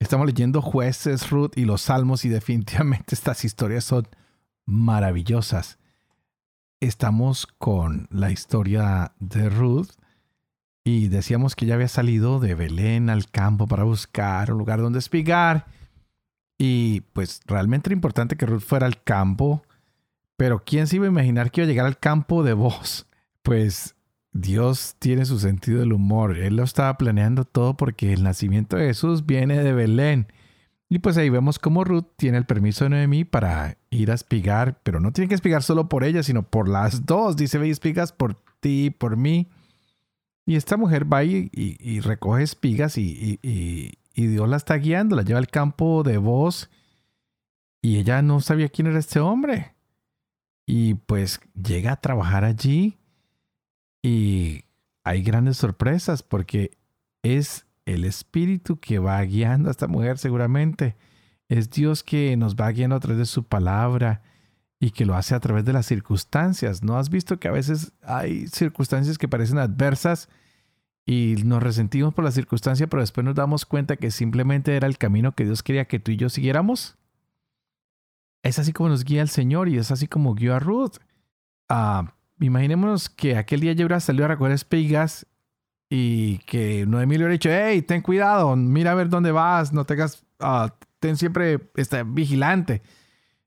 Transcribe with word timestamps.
Estamos 0.00 0.26
leyendo 0.26 0.62
jueces, 0.62 1.28
Ruth 1.30 1.52
y 1.56 1.64
los 1.64 1.82
salmos 1.82 2.24
y 2.24 2.28
definitivamente 2.28 3.06
estas 3.14 3.44
historias 3.44 3.84
son 3.84 4.08
maravillosas. 4.64 5.78
Estamos 6.80 7.46
con 7.46 8.06
la 8.10 8.30
historia 8.30 9.12
de 9.18 9.48
Ruth 9.48 9.90
y 10.84 11.08
decíamos 11.08 11.56
que 11.56 11.66
ya 11.66 11.74
había 11.74 11.88
salido 11.88 12.38
de 12.38 12.54
Belén 12.54 13.10
al 13.10 13.28
campo 13.28 13.66
para 13.66 13.82
buscar 13.82 14.52
un 14.52 14.58
lugar 14.58 14.80
donde 14.80 15.00
espigar. 15.00 15.66
Y 16.56 17.00
pues 17.12 17.40
realmente 17.46 17.88
era 17.88 17.94
importante 17.94 18.36
que 18.36 18.46
Ruth 18.46 18.62
fuera 18.62 18.86
al 18.86 19.02
campo, 19.02 19.62
pero 20.36 20.62
¿quién 20.64 20.86
se 20.86 20.96
iba 20.96 21.06
a 21.06 21.10
imaginar 21.10 21.50
que 21.50 21.60
iba 21.60 21.66
a 21.66 21.68
llegar 21.68 21.86
al 21.86 21.98
campo 21.98 22.42
de 22.42 22.52
voz? 22.52 23.04
Pues 23.40 23.94
Dios 24.32 24.96
tiene 24.98 25.24
su 25.24 25.38
sentido 25.38 25.80
del 25.80 25.92
humor. 25.92 26.36
Él 26.36 26.56
lo 26.56 26.62
estaba 26.62 26.96
planeando 26.98 27.44
todo 27.44 27.76
porque 27.76 28.12
el 28.12 28.22
nacimiento 28.22 28.76
de 28.76 28.86
Jesús 28.86 29.26
viene 29.26 29.62
de 29.62 29.72
Belén. 29.72 30.26
Y 30.90 31.00
pues 31.00 31.16
ahí 31.18 31.28
vemos 31.28 31.58
cómo 31.58 31.84
Ruth 31.84 32.06
tiene 32.16 32.38
el 32.38 32.46
permiso 32.46 32.84
de 32.84 32.90
Noemí 32.90 33.24
para 33.24 33.76
ir 33.90 34.10
a 34.10 34.14
espigar, 34.14 34.80
pero 34.82 35.00
no 35.00 35.12
tiene 35.12 35.28
que 35.28 35.34
espigar 35.34 35.62
solo 35.62 35.88
por 35.88 36.02
ella, 36.02 36.22
sino 36.22 36.44
por 36.44 36.68
las 36.68 37.04
dos. 37.04 37.36
Dice, 37.36 37.58
ve 37.58 37.68
y 37.68 37.72
espigas 37.72 38.12
por 38.12 38.36
ti 38.60 38.86
y 38.86 38.90
por 38.90 39.16
mí. 39.16 39.48
Y 40.46 40.56
esta 40.56 40.78
mujer 40.78 41.12
va 41.12 41.24
y, 41.24 42.00
recoge 42.00 42.42
espigas 42.42 42.96
y, 42.96 43.38
y, 43.42 43.98
Dios 44.14 44.48
la 44.48 44.56
está 44.56 44.76
guiando, 44.76 45.14
la 45.14 45.22
lleva 45.22 45.38
al 45.38 45.48
campo 45.48 46.02
de 46.02 46.16
voz 46.16 46.70
y 47.82 47.98
ella 47.98 48.22
no 48.22 48.40
sabía 48.40 48.68
quién 48.68 48.86
era 48.86 48.98
este 48.98 49.20
hombre. 49.20 49.74
Y 50.66 50.94
pues 50.94 51.40
llega 51.54 51.92
a 51.92 52.00
trabajar 52.00 52.44
allí 52.44 52.98
y 54.02 54.64
hay 55.04 55.22
grandes 55.22 55.56
sorpresas 55.56 56.22
porque 56.22 56.76
es 57.22 57.66
el 57.86 58.04
Espíritu 58.04 58.78
que 58.78 58.98
va 58.98 59.20
guiando 59.22 59.68
a 59.68 59.72
esta 59.72 59.86
mujer 59.86 60.18
seguramente. 60.18 60.96
Es 61.48 61.70
Dios 61.70 62.02
que 62.02 62.36
nos 62.36 62.56
va 62.56 62.70
guiando 62.70 62.96
a 62.96 63.00
través 63.00 63.18
de 63.18 63.26
su 63.26 63.44
palabra 63.44 64.22
y 64.80 64.90
que 64.90 65.06
lo 65.06 65.14
hace 65.14 65.34
a 65.34 65.40
través 65.40 65.64
de 65.64 65.72
las 65.72 65.86
circunstancias. 65.86 66.82
¿No 66.82 66.98
has 66.98 67.10
visto 67.10 67.40
que 67.40 67.48
a 67.48 67.52
veces 67.52 67.92
hay 68.02 68.46
circunstancias 68.48 69.18
que 69.18 69.28
parecen 69.28 69.58
adversas 69.58 70.28
y 71.06 71.36
nos 71.44 71.62
resentimos 71.62 72.12
por 72.12 72.24
la 72.24 72.30
circunstancia, 72.30 72.86
pero 72.86 73.00
después 73.00 73.24
nos 73.24 73.34
damos 73.34 73.64
cuenta 73.64 73.96
que 73.96 74.10
simplemente 74.10 74.76
era 74.76 74.86
el 74.86 74.98
camino 74.98 75.34
que 75.34 75.44
Dios 75.44 75.62
quería 75.62 75.86
que 75.86 75.98
tú 75.98 76.12
y 76.12 76.16
yo 76.16 76.28
siguiéramos? 76.28 76.98
Es 78.42 78.58
así 78.58 78.72
como 78.72 78.90
nos 78.90 79.04
guía 79.04 79.22
el 79.22 79.30
Señor 79.30 79.68
y 79.68 79.78
es 79.78 79.90
así 79.90 80.06
como 80.06 80.34
guió 80.34 80.54
a 80.54 80.60
Ruth. 80.60 80.98
Ah, 81.68 82.12
imaginémonos 82.40 83.08
que 83.08 83.36
aquel 83.36 83.60
día 83.60 83.72
yo 83.72 83.86
hubiera 83.86 84.00
salido 84.00 84.24
a 84.24 84.28
recoger 84.28 84.52
espigas 84.52 85.26
y 85.90 86.38
que 86.38 86.84
Noemí 86.86 87.16
le 87.16 87.24
hubiera 87.24 87.32
dicho, 87.32 87.50
hey, 87.50 87.82
ten 87.82 88.02
cuidado, 88.02 88.54
mira 88.56 88.92
a 88.92 88.94
ver 88.94 89.08
dónde 89.08 89.32
vas, 89.32 89.72
no 89.72 89.84
tengas, 89.84 90.24
uh, 90.40 90.68
ten 91.00 91.16
siempre 91.16 91.58
está 91.76 92.02
vigilante. 92.02 92.82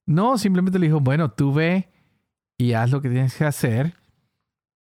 No, 0.06 0.38
simplemente 0.38 0.80
le 0.80 0.88
dijo, 0.88 1.00
bueno, 1.00 1.32
tú 1.32 1.54
ve 1.54 1.90
y 2.58 2.74
haz 2.74 2.92
lo 2.92 3.02
que 3.02 3.10
tienes 3.10 3.36
que 3.36 3.46
hacer. 3.46 3.96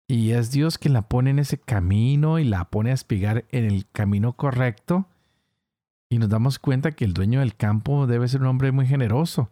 Y 0.07 0.31
es 0.31 0.51
Dios 0.51 0.77
quien 0.77 0.93
la 0.93 1.03
pone 1.03 1.29
en 1.29 1.39
ese 1.39 1.57
camino 1.57 2.37
y 2.37 2.43
la 2.43 2.65
pone 2.65 2.91
a 2.91 2.95
espigar 2.95 3.45
en 3.49 3.65
el 3.65 3.87
camino 3.91 4.33
correcto. 4.33 5.07
Y 6.09 6.17
nos 6.17 6.27
damos 6.27 6.59
cuenta 6.59 6.91
que 6.91 7.05
el 7.05 7.13
dueño 7.13 7.39
del 7.39 7.55
campo 7.55 8.07
debe 8.07 8.27
ser 8.27 8.41
un 8.41 8.47
hombre 8.47 8.73
muy 8.73 8.85
generoso 8.85 9.49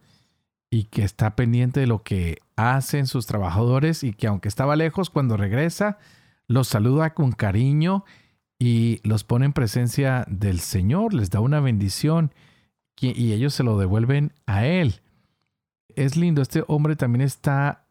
y 0.69 0.83
que 0.85 1.03
está 1.03 1.35
pendiente 1.35 1.79
de 1.79 1.87
lo 1.87 2.03
que 2.03 2.39
hacen 2.59 3.07
sus 3.07 3.25
trabajadores 3.25 4.03
y 4.03 4.13
que 4.13 4.27
aunque 4.27 4.49
estaba 4.49 4.75
lejos, 4.75 5.09
cuando 5.09 5.37
regresa, 5.37 5.97
los 6.47 6.67
saluda 6.67 7.13
con 7.13 7.31
cariño 7.31 8.03
y 8.57 8.99
los 9.03 9.23
pone 9.23 9.45
en 9.45 9.53
presencia 9.53 10.25
del 10.27 10.59
Señor, 10.59 11.13
les 11.13 11.29
da 11.29 11.39
una 11.39 11.59
bendición 11.59 12.33
y 12.99 13.31
ellos 13.31 13.53
se 13.53 13.63
lo 13.63 13.77
devuelven 13.77 14.33
a 14.45 14.65
Él. 14.65 15.01
Es 15.95 16.17
lindo, 16.17 16.41
este 16.41 16.63
hombre 16.67 16.95
también 16.95 17.21
está 17.21 17.87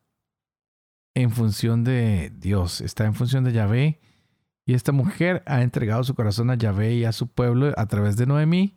en 1.15 1.31
función 1.31 1.83
de 1.85 2.31
Dios, 2.39 2.81
está 2.81 3.07
en 3.07 3.15
función 3.15 3.45
de 3.45 3.53
Yahvé 3.53 4.01
y 4.67 4.75
esta 4.75 4.93
mujer 4.93 5.43
ha 5.47 5.63
entregado 5.63 6.05
su 6.05 6.15
corazón 6.15 6.51
a 6.51 6.57
Yahvé 6.57 6.95
y 6.95 7.05
a 7.05 7.13
su 7.13 7.27
pueblo 7.27 7.73
a 7.77 7.87
través 7.87 8.17
de 8.17 8.27
Noemí 8.27 8.77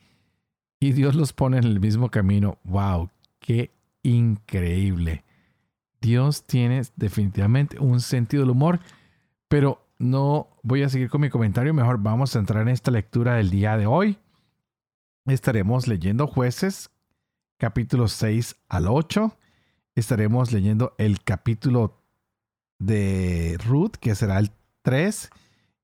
y 0.80 0.94
Dios 0.94 1.16
los 1.16 1.34
pone 1.34 1.58
en 1.58 1.66
el 1.66 1.80
mismo 1.80 2.10
camino. 2.10 2.58
¡Wow! 2.64 3.10
¡Qué 3.40 3.72
increíble. 4.04 5.24
Dios 6.02 6.46
tiene 6.46 6.82
definitivamente 6.96 7.80
un 7.80 8.02
sentido 8.02 8.44
del 8.44 8.52
humor, 8.52 8.80
pero 9.48 9.88
no 10.00 10.50
voy 10.64 10.84
a 10.84 10.90
seguir 10.90 11.10
con 11.10 11.22
mi 11.22 11.30
comentario, 11.30 11.74
mejor 11.74 12.00
vamos 12.02 12.36
a 12.36 12.40
entrar 12.40 12.64
en 12.64 12.70
esta 12.70 12.92
lectura 12.92 13.36
del 13.36 13.52
día 13.52 13.78
de 13.78 13.86
hoy. 13.86 14.18
Estaremos 15.26 15.88
leyendo 15.88 16.26
jueces 16.26 16.90
capítulo 17.62 18.08
6 18.08 18.56
al 18.70 18.88
8. 18.88 19.38
Estaremos 19.94 20.52
leyendo 20.52 20.96
el 20.98 21.24
capítulo 21.24 22.02
de 22.80 23.56
Ruth, 23.64 23.98
que 24.02 24.16
será 24.16 24.40
el 24.40 24.50
3. 24.82 25.30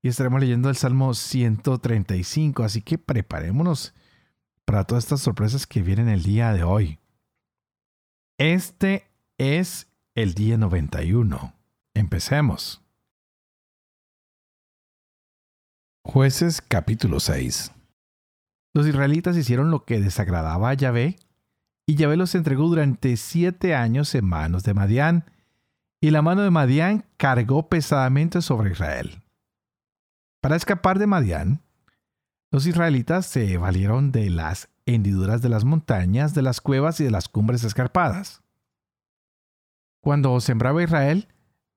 Y 0.02 0.08
estaremos 0.08 0.42
leyendo 0.42 0.70
el 0.70 0.76
Salmo 0.76 1.14
135. 1.14 2.64
Así 2.64 2.82
que 2.82 2.98
preparémonos 2.98 3.94
para 4.66 4.86
todas 4.86 5.04
estas 5.04 5.22
sorpresas 5.22 5.68
que 5.68 5.84
vienen 5.84 6.10
el 6.10 6.24
día 6.24 6.52
de 6.52 6.64
hoy. 6.64 6.98
Este 8.40 9.06
es 9.38 9.88
el 10.18 10.34
día 10.34 10.58
91. 10.58 11.54
Empecemos. 11.94 12.82
Jueces 16.04 16.60
capítulo 16.68 17.20
6 17.20 17.72
Los 18.74 18.88
israelitas 18.88 19.38
hicieron 19.38 19.70
lo 19.70 19.86
que 19.86 20.00
desagradaba 20.00 20.72
a 20.72 20.74
Yahvé, 20.74 21.18
y 21.86 21.94
Yahvé 21.98 22.18
los 22.18 22.34
entregó 22.34 22.68
durante 22.68 23.16
siete 23.16 23.76
años 23.76 24.16
en 24.16 24.26
manos 24.26 24.64
de 24.64 24.74
Madián, 24.74 25.26
y 26.02 26.10
la 26.10 26.24
mano 26.24 26.42
de 26.42 26.50
Madián 26.50 27.06
cargó 27.18 27.70
pesadamente 27.70 28.42
sobre 28.42 28.72
Israel. 28.72 29.22
Para 30.42 30.56
escapar 30.56 30.98
de 30.98 31.06
Madián, 31.06 31.62
los 32.50 32.66
israelitas 32.66 33.28
se 33.28 33.56
valieron 33.60 34.12
de 34.12 34.32
las 34.32 34.70
hendiduras 34.88 35.44
de 35.44 35.50
las 35.50 35.64
montañas, 35.64 36.34
de 36.34 36.42
las 36.42 36.60
cuevas 36.60 37.00
y 37.02 37.04
de 37.04 37.12
las 37.12 37.30
cumbres 37.30 37.64
escarpadas. 37.64 38.42
Cuando 40.08 40.40
sembraba 40.40 40.82
Israel, 40.82 41.28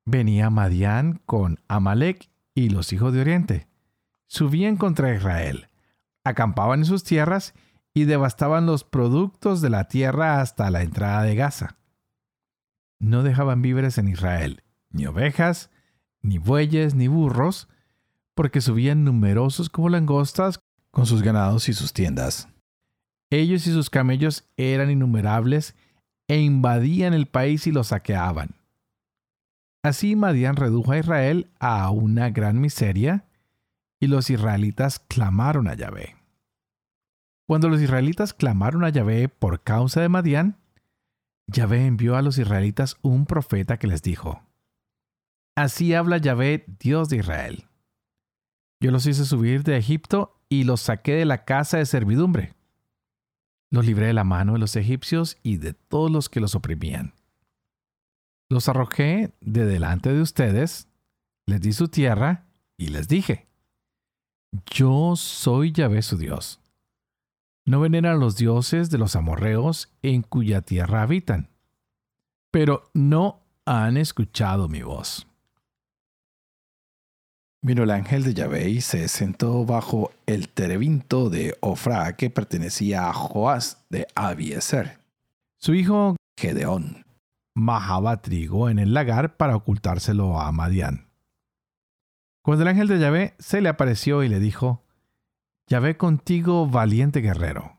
venía 0.05 0.49
Madián 0.49 1.19
con 1.25 1.59
Amalek 1.67 2.31
y 2.55 2.69
los 2.69 2.93
hijos 2.93 3.11
de 3.11 3.19
Oriente. 3.19 3.67
Subían 4.25 4.77
contra 4.77 5.13
Israel, 5.13 5.67
acampaban 6.23 6.79
en 6.79 6.85
sus 6.85 7.03
tierras 7.03 7.53
y 7.93 8.05
devastaban 8.05 8.65
los 8.65 8.85
productos 8.85 9.59
de 9.59 9.69
la 9.69 9.89
tierra 9.89 10.39
hasta 10.39 10.71
la 10.71 10.81
entrada 10.81 11.23
de 11.23 11.35
Gaza. 11.35 11.77
No 12.99 13.21
dejaban 13.21 13.61
víveres 13.61 13.97
en 13.97 14.07
Israel, 14.07 14.63
ni 14.91 15.07
ovejas, 15.07 15.69
ni 16.21 16.37
bueyes, 16.37 16.95
ni 16.95 17.09
burros, 17.09 17.67
porque 18.33 18.61
subían 18.61 19.03
numerosos 19.03 19.69
como 19.69 19.89
langostas 19.89 20.61
con 20.91 21.05
sus 21.05 21.21
ganados 21.21 21.67
y 21.67 21.73
sus 21.73 21.91
tiendas. 21.91 22.47
Ellos 23.29 23.67
y 23.67 23.73
sus 23.73 23.89
camellos 23.89 24.47
eran 24.55 24.89
innumerables 24.89 25.75
e 26.31 26.39
invadían 26.39 27.13
el 27.13 27.25
país 27.25 27.67
y 27.67 27.73
lo 27.73 27.83
saqueaban. 27.83 28.55
Así 29.83 30.15
Madián 30.15 30.55
redujo 30.55 30.93
a 30.93 30.97
Israel 30.97 31.51
a 31.59 31.91
una 31.91 32.29
gran 32.29 32.61
miseria 32.61 33.25
y 33.99 34.07
los 34.07 34.29
israelitas 34.29 34.99
clamaron 34.99 35.67
a 35.67 35.73
Yahvé. 35.73 36.15
Cuando 37.49 37.67
los 37.67 37.81
israelitas 37.81 38.33
clamaron 38.33 38.85
a 38.85 38.89
Yahvé 38.89 39.27
por 39.27 39.61
causa 39.61 39.99
de 39.99 40.07
Madián, 40.07 40.55
Yahvé 41.47 41.85
envió 41.85 42.15
a 42.15 42.21
los 42.21 42.37
israelitas 42.37 42.95
un 43.01 43.25
profeta 43.25 43.77
que 43.77 43.87
les 43.87 44.01
dijo, 44.01 44.41
Así 45.57 45.93
habla 45.93 46.17
Yahvé, 46.17 46.63
Dios 46.79 47.09
de 47.09 47.17
Israel. 47.17 47.65
Yo 48.79 48.91
los 48.91 49.05
hice 49.05 49.25
subir 49.25 49.63
de 49.63 49.75
Egipto 49.75 50.39
y 50.47 50.63
los 50.63 50.79
saqué 50.79 51.15
de 51.15 51.25
la 51.25 51.43
casa 51.43 51.77
de 51.77 51.85
servidumbre. 51.85 52.53
Los 53.71 53.85
libré 53.85 54.07
de 54.07 54.13
la 54.13 54.23
mano 54.23 54.53
de 54.53 54.59
los 54.59 54.75
egipcios 54.75 55.37
y 55.41 55.57
de 55.57 55.73
todos 55.73 56.11
los 56.11 56.29
que 56.29 56.41
los 56.41 56.55
oprimían. 56.55 57.13
Los 58.49 58.67
arrojé 58.67 59.31
de 59.39 59.65
delante 59.65 60.13
de 60.13 60.21
ustedes, 60.21 60.87
les 61.45 61.61
di 61.61 61.71
su 61.71 61.87
tierra 61.87 62.45
y 62.77 62.87
les 62.87 63.07
dije, 63.07 63.47
yo 64.65 65.15
soy 65.15 65.71
Yahvé 65.71 66.01
su 66.01 66.17
Dios. 66.17 66.59
No 67.65 67.79
veneran 67.79 68.19
los 68.19 68.35
dioses 68.35 68.89
de 68.89 68.97
los 68.97 69.15
amorreos 69.15 69.89
en 70.01 70.21
cuya 70.21 70.61
tierra 70.61 71.03
habitan, 71.03 71.49
pero 72.51 72.89
no 72.93 73.39
han 73.65 73.95
escuchado 73.95 74.67
mi 74.67 74.81
voz. 74.81 75.30
Vino 77.63 77.83
el 77.83 77.91
ángel 77.91 78.23
de 78.23 78.33
Yahvé 78.33 78.69
y 78.69 78.81
se 78.81 79.07
sentó 79.07 79.65
bajo 79.65 80.11
el 80.25 80.49
terebinto 80.49 81.29
de 81.29 81.55
Ofra 81.61 82.15
que 82.15 82.31
pertenecía 82.31 83.07
a 83.07 83.13
Joás 83.13 83.85
de 83.89 84.07
Abieser. 84.15 84.99
Su 85.59 85.75
hijo 85.75 86.15
Gedeón 86.37 87.05
majaba 87.53 88.21
trigo 88.21 88.69
en 88.69 88.79
el 88.79 88.95
lagar 88.95 89.37
para 89.37 89.55
ocultárselo 89.55 90.39
a 90.39 90.51
Madián. 90.51 91.07
Cuando 92.41 92.63
el 92.63 92.69
ángel 92.69 92.87
de 92.87 92.99
Yahvé 92.99 93.35
se 93.37 93.61
le 93.61 93.69
apareció 93.69 94.23
y 94.23 94.29
le 94.29 94.39
dijo, 94.39 94.83
Yahvé 95.67 95.97
contigo, 95.97 96.65
valiente 96.65 97.19
guerrero. 97.21 97.77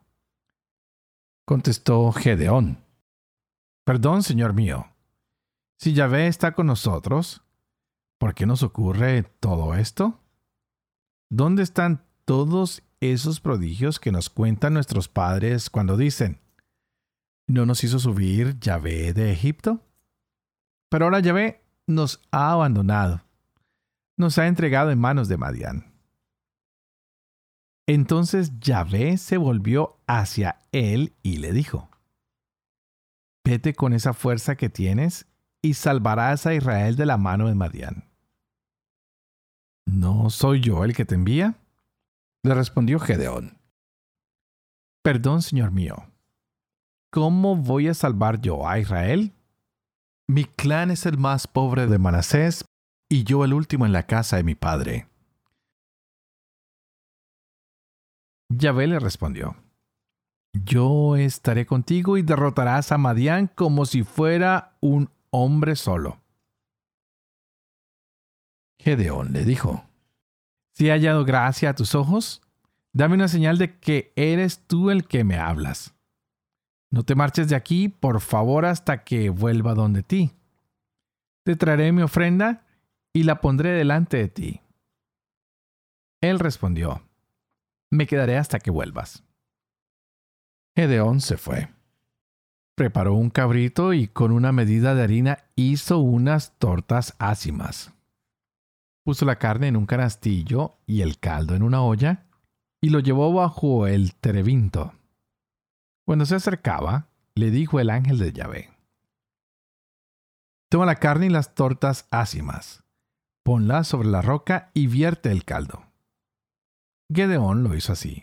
Contestó 1.44 2.12
Gedeón, 2.12 2.78
Perdón, 3.84 4.22
señor 4.22 4.54
mío. 4.54 4.86
Si 5.76 5.92
Yahvé 5.92 6.28
está 6.28 6.52
con 6.52 6.68
nosotros, 6.68 7.41
¿por 8.22 8.36
qué 8.36 8.46
nos 8.46 8.62
ocurre 8.62 9.24
todo 9.40 9.74
esto? 9.74 10.20
¿Dónde 11.28 11.64
están 11.64 12.04
todos 12.24 12.84
esos 13.00 13.40
prodigios 13.40 13.98
que 13.98 14.12
nos 14.12 14.30
cuentan 14.30 14.74
nuestros 14.74 15.08
padres 15.08 15.68
cuando 15.70 15.96
dicen, 15.96 16.38
¿no 17.48 17.66
nos 17.66 17.82
hizo 17.82 17.98
subir 17.98 18.60
Yahvé 18.60 19.12
de 19.12 19.32
Egipto? 19.32 19.80
Pero 20.88 21.06
ahora 21.06 21.18
Yahvé 21.18 21.64
nos 21.88 22.22
ha 22.30 22.52
abandonado, 22.52 23.24
nos 24.16 24.38
ha 24.38 24.46
entregado 24.46 24.92
en 24.92 25.00
manos 25.00 25.26
de 25.26 25.38
Madián. 25.38 25.92
Entonces 27.88 28.52
Yahvé 28.60 29.16
se 29.16 29.36
volvió 29.36 29.98
hacia 30.06 30.60
él 30.70 31.16
y 31.24 31.38
le 31.38 31.52
dijo, 31.52 31.90
Vete 33.44 33.74
con 33.74 33.92
esa 33.92 34.12
fuerza 34.12 34.54
que 34.54 34.68
tienes 34.68 35.26
y 35.60 35.74
salvarás 35.74 36.46
a 36.46 36.54
Israel 36.54 36.94
de 36.94 37.06
la 37.06 37.16
mano 37.16 37.48
de 37.48 37.56
Madián. 37.56 38.11
¿No 39.86 40.30
soy 40.30 40.60
yo 40.60 40.84
el 40.84 40.94
que 40.94 41.04
te 41.04 41.14
envía? 41.14 41.58
Le 42.42 42.54
respondió 42.54 42.98
Gedeón. 42.98 43.58
Perdón, 45.02 45.42
señor 45.42 45.72
mío. 45.72 45.96
¿Cómo 47.10 47.56
voy 47.56 47.88
a 47.88 47.94
salvar 47.94 48.40
yo 48.40 48.66
a 48.66 48.78
Israel? 48.78 49.32
Mi 50.28 50.44
clan 50.44 50.90
es 50.90 51.04
el 51.04 51.18
más 51.18 51.46
pobre 51.46 51.86
de 51.86 51.98
Manasés 51.98 52.64
y 53.10 53.24
yo 53.24 53.44
el 53.44 53.52
último 53.52 53.84
en 53.84 53.92
la 53.92 54.04
casa 54.04 54.36
de 54.36 54.44
mi 54.44 54.54
padre. 54.54 55.08
Yahvé 58.48 58.86
le 58.86 58.98
respondió, 58.98 59.56
Yo 60.52 61.16
estaré 61.16 61.66
contigo 61.66 62.16
y 62.16 62.22
derrotarás 62.22 62.92
a 62.92 62.98
Madián 62.98 63.48
como 63.48 63.84
si 63.84 64.04
fuera 64.04 64.76
un 64.80 65.10
hombre 65.30 65.76
solo. 65.76 66.21
Gedeón 68.82 69.32
le 69.32 69.44
dijo, 69.44 69.84
Si 70.74 70.88
he 70.88 70.90
hallado 70.90 71.24
gracia 71.24 71.70
a 71.70 71.74
tus 71.74 71.94
ojos, 71.94 72.42
dame 72.92 73.14
una 73.14 73.28
señal 73.28 73.56
de 73.56 73.78
que 73.78 74.12
eres 74.16 74.66
tú 74.66 74.90
el 74.90 75.06
que 75.06 75.22
me 75.22 75.36
hablas. 75.36 75.94
No 76.90 77.04
te 77.04 77.14
marches 77.14 77.48
de 77.48 77.54
aquí, 77.54 77.88
por 77.88 78.20
favor, 78.20 78.66
hasta 78.66 79.04
que 79.04 79.30
vuelva 79.30 79.74
donde 79.74 80.02
ti. 80.02 80.32
Te 81.44 81.54
traeré 81.54 81.92
mi 81.92 82.02
ofrenda 82.02 82.66
y 83.12 83.22
la 83.22 83.40
pondré 83.40 83.70
delante 83.70 84.16
de 84.16 84.28
ti. 84.28 84.60
Él 86.20 86.40
respondió, 86.40 87.02
me 87.90 88.06
quedaré 88.06 88.36
hasta 88.36 88.58
que 88.58 88.70
vuelvas. 88.70 89.22
Gedeón 90.74 91.20
se 91.20 91.36
fue. 91.36 91.68
Preparó 92.74 93.14
un 93.14 93.30
cabrito 93.30 93.92
y 93.92 94.08
con 94.08 94.32
una 94.32 94.50
medida 94.50 94.94
de 94.94 95.02
harina 95.02 95.44
hizo 95.54 95.98
unas 95.98 96.58
tortas 96.58 97.14
ácimas. 97.18 97.92
Puso 99.04 99.24
la 99.24 99.36
carne 99.36 99.68
en 99.68 99.76
un 99.76 99.86
canastillo 99.86 100.78
y 100.86 101.00
el 101.00 101.18
caldo 101.18 101.54
en 101.54 101.62
una 101.62 101.82
olla 101.82 102.26
y 102.80 102.90
lo 102.90 103.00
llevó 103.00 103.32
bajo 103.32 103.86
el 103.86 104.14
terebinto. 104.14 104.92
Cuando 106.04 106.26
se 106.26 106.34
acercaba, 106.34 107.08
le 107.34 107.50
dijo 107.50 107.80
el 107.80 107.90
ángel 107.90 108.18
de 108.18 108.32
Yahvé, 108.32 108.70
Toma 110.68 110.86
la 110.86 110.96
carne 110.96 111.26
y 111.26 111.30
las 111.30 111.54
tortas 111.54 112.06
ácimas, 112.10 112.82
ponla 113.44 113.84
sobre 113.84 114.08
la 114.08 114.22
roca 114.22 114.70
y 114.74 114.86
vierte 114.86 115.30
el 115.30 115.44
caldo. 115.44 115.84
Gedeón 117.12 117.62
lo 117.62 117.74
hizo 117.74 117.92
así. 117.92 118.22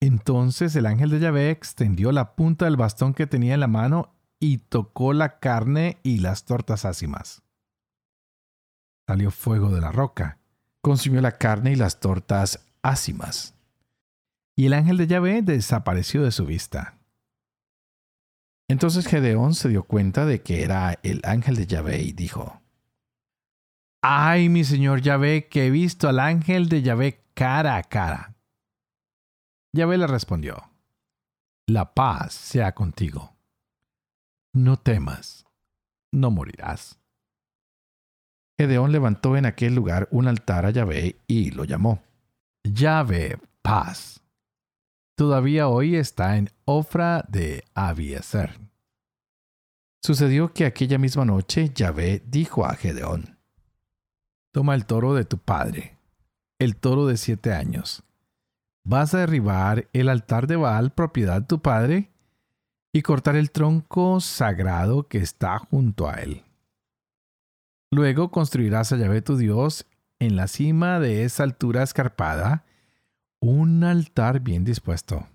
Entonces 0.00 0.74
el 0.76 0.86
ángel 0.86 1.10
de 1.10 1.20
Yahvé 1.20 1.50
extendió 1.50 2.12
la 2.12 2.34
punta 2.34 2.64
del 2.64 2.76
bastón 2.76 3.14
que 3.14 3.26
tenía 3.26 3.54
en 3.54 3.60
la 3.60 3.68
mano 3.68 4.14
y 4.40 4.58
tocó 4.58 5.12
la 5.12 5.38
carne 5.38 5.98
y 6.02 6.18
las 6.18 6.44
tortas 6.44 6.84
ácimas. 6.84 7.42
Salió 9.08 9.30
fuego 9.30 9.70
de 9.70 9.80
la 9.80 9.90
roca, 9.90 10.36
consumió 10.82 11.22
la 11.22 11.38
carne 11.38 11.72
y 11.72 11.76
las 11.76 11.98
tortas 11.98 12.66
ácimas. 12.82 13.54
Y 14.54 14.66
el 14.66 14.74
ángel 14.74 14.98
de 14.98 15.06
Yahvé 15.06 15.40
desapareció 15.40 16.22
de 16.22 16.30
su 16.30 16.44
vista. 16.44 16.98
Entonces 18.68 19.06
Gedeón 19.06 19.54
se 19.54 19.70
dio 19.70 19.84
cuenta 19.84 20.26
de 20.26 20.42
que 20.42 20.62
era 20.62 20.98
el 21.02 21.22
ángel 21.24 21.56
de 21.56 21.66
Yahvé 21.66 22.02
y 22.02 22.12
dijo, 22.12 22.60
Ay, 24.02 24.50
mi 24.50 24.62
señor 24.62 25.00
Yahvé, 25.00 25.48
que 25.48 25.68
he 25.68 25.70
visto 25.70 26.06
al 26.10 26.18
ángel 26.18 26.68
de 26.68 26.82
Yahvé 26.82 27.24
cara 27.32 27.76
a 27.76 27.84
cara. 27.84 28.36
Yahvé 29.72 29.96
le 29.96 30.06
respondió, 30.06 30.70
La 31.66 31.94
paz 31.94 32.34
sea 32.34 32.74
contigo. 32.74 33.34
No 34.52 34.76
temas, 34.76 35.46
no 36.12 36.30
morirás. 36.30 36.98
Gedeón 38.58 38.92
levantó 38.92 39.36
en 39.36 39.46
aquel 39.46 39.74
lugar 39.74 40.08
un 40.10 40.26
altar 40.28 40.66
a 40.66 40.70
Yahvé 40.70 41.16
y 41.26 41.52
lo 41.52 41.64
llamó. 41.64 42.02
Yahvé, 42.64 43.38
paz. 43.62 44.20
Todavía 45.16 45.68
hoy 45.68 45.96
está 45.96 46.36
en 46.36 46.50
Ofra 46.64 47.24
de 47.28 47.64
Abieser. 47.74 48.58
Sucedió 50.02 50.52
que 50.52 50.66
aquella 50.66 50.98
misma 50.98 51.24
noche 51.24 51.70
Yahvé 51.74 52.22
dijo 52.26 52.64
a 52.64 52.74
Gedeón, 52.74 53.38
Toma 54.52 54.74
el 54.74 54.86
toro 54.86 55.14
de 55.14 55.24
tu 55.24 55.38
padre 55.38 55.98
el 56.58 56.76
toro 56.76 57.06
de 57.06 57.16
siete 57.16 57.52
años. 57.52 58.02
Vas 58.84 59.14
a 59.14 59.18
derribar 59.18 59.88
el 59.92 60.08
altar 60.08 60.46
de 60.46 60.56
Baal, 60.56 60.90
propiedad 60.90 61.40
de 61.42 61.46
tu 61.46 61.60
padre, 61.60 62.10
y 62.92 63.02
cortar 63.02 63.36
el 63.36 63.50
tronco 63.50 64.20
sagrado 64.20 65.06
que 65.08 65.18
está 65.18 65.58
junto 65.58 66.08
a 66.08 66.14
él. 66.14 66.42
Luego 67.90 68.30
construirás 68.30 68.92
a 68.92 68.96
Yahvé 68.96 69.22
tu 69.22 69.36
Dios 69.36 69.86
en 70.18 70.36
la 70.36 70.48
cima 70.48 71.00
de 71.00 71.24
esa 71.24 71.42
altura 71.42 71.82
escarpada 71.82 72.64
un 73.40 73.84
altar 73.84 74.40
bien 74.40 74.64
dispuesto. 74.64 75.26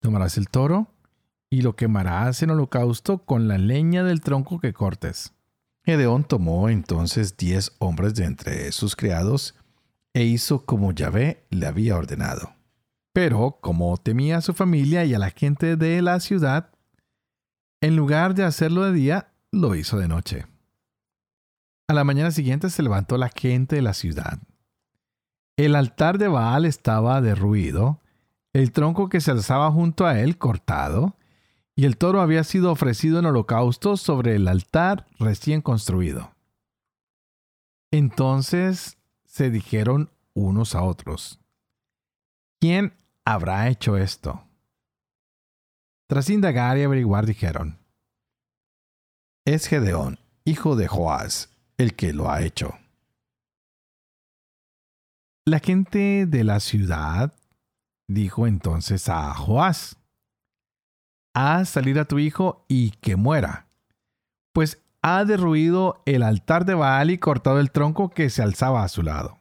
Tomarás 0.00 0.36
el 0.36 0.48
toro 0.48 0.88
y 1.48 1.62
lo 1.62 1.76
quemarás 1.76 2.42
en 2.42 2.50
holocausto 2.50 3.18
con 3.24 3.48
la 3.48 3.58
leña 3.58 4.02
del 4.02 4.20
tronco 4.20 4.58
que 4.58 4.72
cortes. 4.72 5.32
Gedeón 5.84 6.24
tomó 6.24 6.68
entonces 6.68 7.36
diez 7.36 7.72
hombres 7.78 8.14
de 8.14 8.24
entre 8.24 8.72
sus 8.72 8.96
criados 8.96 9.54
e 10.14 10.24
hizo 10.24 10.64
como 10.64 10.92
Yahvé 10.92 11.44
le 11.50 11.66
había 11.66 11.96
ordenado. 11.96 12.54
Pero, 13.12 13.58
como 13.60 13.96
temía 13.98 14.38
a 14.38 14.40
su 14.40 14.54
familia 14.54 15.04
y 15.04 15.14
a 15.14 15.18
la 15.18 15.30
gente 15.30 15.76
de 15.76 16.00
la 16.02 16.20
ciudad, 16.20 16.70
en 17.80 17.96
lugar 17.96 18.34
de 18.34 18.44
hacerlo 18.44 18.84
de 18.84 18.92
día, 18.92 19.32
lo 19.50 19.74
hizo 19.74 19.98
de 19.98 20.08
noche. 20.08 20.46
A 21.92 21.94
la 21.94 22.04
mañana 22.04 22.30
siguiente 22.30 22.70
se 22.70 22.82
levantó 22.82 23.18
la 23.18 23.28
gente 23.28 23.76
de 23.76 23.82
la 23.82 23.92
ciudad. 23.92 24.38
El 25.58 25.76
altar 25.76 26.16
de 26.16 26.26
Baal 26.26 26.64
estaba 26.64 27.20
derruido, 27.20 28.00
el 28.54 28.72
tronco 28.72 29.10
que 29.10 29.20
se 29.20 29.30
alzaba 29.30 29.70
junto 29.70 30.06
a 30.06 30.18
él 30.18 30.38
cortado, 30.38 31.18
y 31.76 31.84
el 31.84 31.98
toro 31.98 32.22
había 32.22 32.44
sido 32.44 32.72
ofrecido 32.72 33.18
en 33.18 33.26
holocausto 33.26 33.98
sobre 33.98 34.36
el 34.36 34.48
altar 34.48 35.06
recién 35.18 35.60
construido. 35.60 36.34
Entonces 37.90 38.96
se 39.26 39.50
dijeron 39.50 40.10
unos 40.32 40.74
a 40.74 40.84
otros, 40.84 41.40
¿quién 42.58 42.94
habrá 43.26 43.68
hecho 43.68 43.98
esto? 43.98 44.42
Tras 46.06 46.30
indagar 46.30 46.78
y 46.78 46.84
averiguar 46.84 47.26
dijeron, 47.26 47.76
es 49.44 49.66
Gedeón, 49.66 50.20
hijo 50.46 50.74
de 50.74 50.88
Joás, 50.88 51.51
el 51.78 51.94
que 51.94 52.12
lo 52.12 52.30
ha 52.30 52.42
hecho. 52.42 52.78
La 55.46 55.58
gente 55.58 56.26
de 56.26 56.44
la 56.44 56.60
ciudad 56.60 57.34
dijo 58.08 58.46
entonces 58.46 59.08
a 59.08 59.34
Joás, 59.34 59.96
haz 61.34 61.68
salir 61.68 61.98
a 61.98 62.04
tu 62.04 62.18
hijo 62.18 62.64
y 62.68 62.92
que 62.92 63.16
muera, 63.16 63.66
pues 64.52 64.82
ha 65.02 65.24
derruido 65.24 66.02
el 66.06 66.22
altar 66.22 66.64
de 66.64 66.74
Baal 66.74 67.10
y 67.10 67.18
cortado 67.18 67.58
el 67.58 67.72
tronco 67.72 68.10
que 68.10 68.30
se 68.30 68.42
alzaba 68.42 68.84
a 68.84 68.88
su 68.88 69.02
lado. 69.02 69.40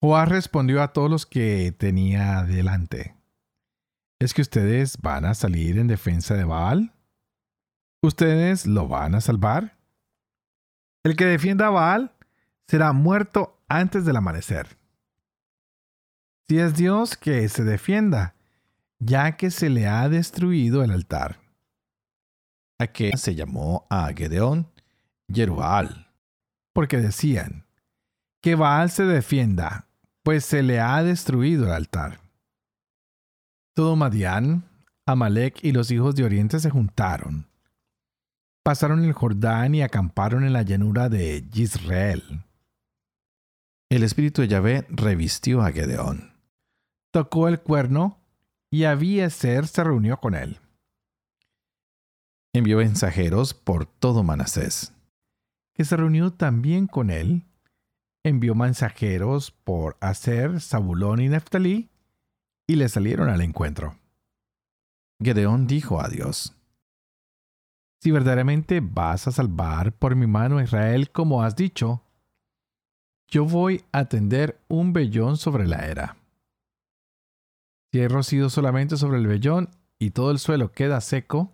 Joás 0.00 0.28
respondió 0.28 0.82
a 0.82 0.92
todos 0.92 1.10
los 1.10 1.26
que 1.26 1.72
tenía 1.72 2.44
delante. 2.44 3.16
¿Es 4.20 4.32
que 4.32 4.42
ustedes 4.42 4.98
van 5.00 5.24
a 5.24 5.34
salir 5.34 5.78
en 5.78 5.88
defensa 5.88 6.34
de 6.34 6.44
Baal? 6.44 6.92
¿Ustedes 8.02 8.66
lo 8.66 8.86
van 8.86 9.14
a 9.14 9.20
salvar? 9.20 9.79
El 11.02 11.16
que 11.16 11.24
defienda 11.24 11.68
a 11.68 11.70
Baal 11.70 12.12
será 12.66 12.92
muerto 12.92 13.58
antes 13.68 14.04
del 14.04 14.16
amanecer. 14.16 14.76
Si 16.48 16.58
es 16.58 16.74
Dios 16.74 17.16
que 17.16 17.48
se 17.48 17.64
defienda, 17.64 18.34
ya 18.98 19.36
que 19.36 19.50
se 19.50 19.70
le 19.70 19.86
ha 19.86 20.08
destruido 20.08 20.84
el 20.84 20.90
altar. 20.90 21.40
A 22.78 22.86
que 22.86 23.16
se 23.16 23.34
llamó 23.34 23.86
a 23.88 24.10
Gedeón 24.14 24.70
Jerubal, 25.32 26.10
porque 26.72 26.98
decían, 26.98 27.66
que 28.42 28.54
Baal 28.54 28.90
se 28.90 29.04
defienda, 29.04 29.86
pues 30.22 30.44
se 30.44 30.62
le 30.62 30.80
ha 30.80 31.02
destruido 31.02 31.66
el 31.66 31.72
altar. 31.72 32.20
Todo 33.74 33.96
Madián, 33.96 34.64
Amalek 35.06 35.62
y 35.62 35.72
los 35.72 35.90
hijos 35.90 36.14
de 36.14 36.24
Oriente 36.24 36.58
se 36.58 36.70
juntaron. 36.70 37.49
Pasaron 38.70 39.04
el 39.04 39.14
Jordán 39.14 39.74
y 39.74 39.82
acamparon 39.82 40.44
en 40.44 40.52
la 40.52 40.62
llanura 40.62 41.08
de 41.08 41.42
Yisrael. 41.50 42.44
El 43.90 44.04
espíritu 44.04 44.42
de 44.42 44.46
Yahvé 44.46 44.86
revistió 44.90 45.62
a 45.62 45.72
Gedeón. 45.72 46.34
Tocó 47.10 47.48
el 47.48 47.58
cuerno 47.58 48.20
y 48.70 48.84
Abieser 48.84 49.66
se 49.66 49.82
reunió 49.82 50.18
con 50.18 50.36
él. 50.36 50.60
Envió 52.54 52.76
mensajeros 52.76 53.54
por 53.54 53.86
todo 53.86 54.22
Manasés. 54.22 54.92
Que 55.74 55.84
se 55.84 55.96
reunió 55.96 56.32
también 56.32 56.86
con 56.86 57.10
él. 57.10 57.42
Envió 58.22 58.54
mensajeros 58.54 59.50
por 59.50 59.96
Aser, 60.00 60.60
Zabulón 60.60 61.20
y 61.20 61.28
Neftalí, 61.28 61.90
y 62.68 62.76
le 62.76 62.88
salieron 62.88 63.30
al 63.30 63.40
encuentro. 63.40 63.96
Gedeón 65.20 65.66
dijo 65.66 66.00
a 66.00 66.08
Dios, 66.08 66.54
Si 68.00 68.10
verdaderamente 68.10 68.80
vas 68.80 69.28
a 69.28 69.30
salvar 69.30 69.92
por 69.92 70.16
mi 70.16 70.26
mano 70.26 70.58
a 70.58 70.62
Israel 70.62 71.10
como 71.10 71.42
has 71.42 71.54
dicho, 71.54 72.02
yo 73.28 73.44
voy 73.44 73.84
a 73.92 74.06
tender 74.06 74.58
un 74.68 74.92
vellón 74.92 75.36
sobre 75.36 75.66
la 75.66 75.86
era. 75.86 76.16
Si 77.92 78.00
hay 78.00 78.08
rocío 78.08 78.48
solamente 78.48 78.96
sobre 78.96 79.18
el 79.18 79.26
vellón 79.26 79.68
y 79.98 80.10
todo 80.10 80.30
el 80.30 80.38
suelo 80.38 80.72
queda 80.72 81.00
seco, 81.00 81.52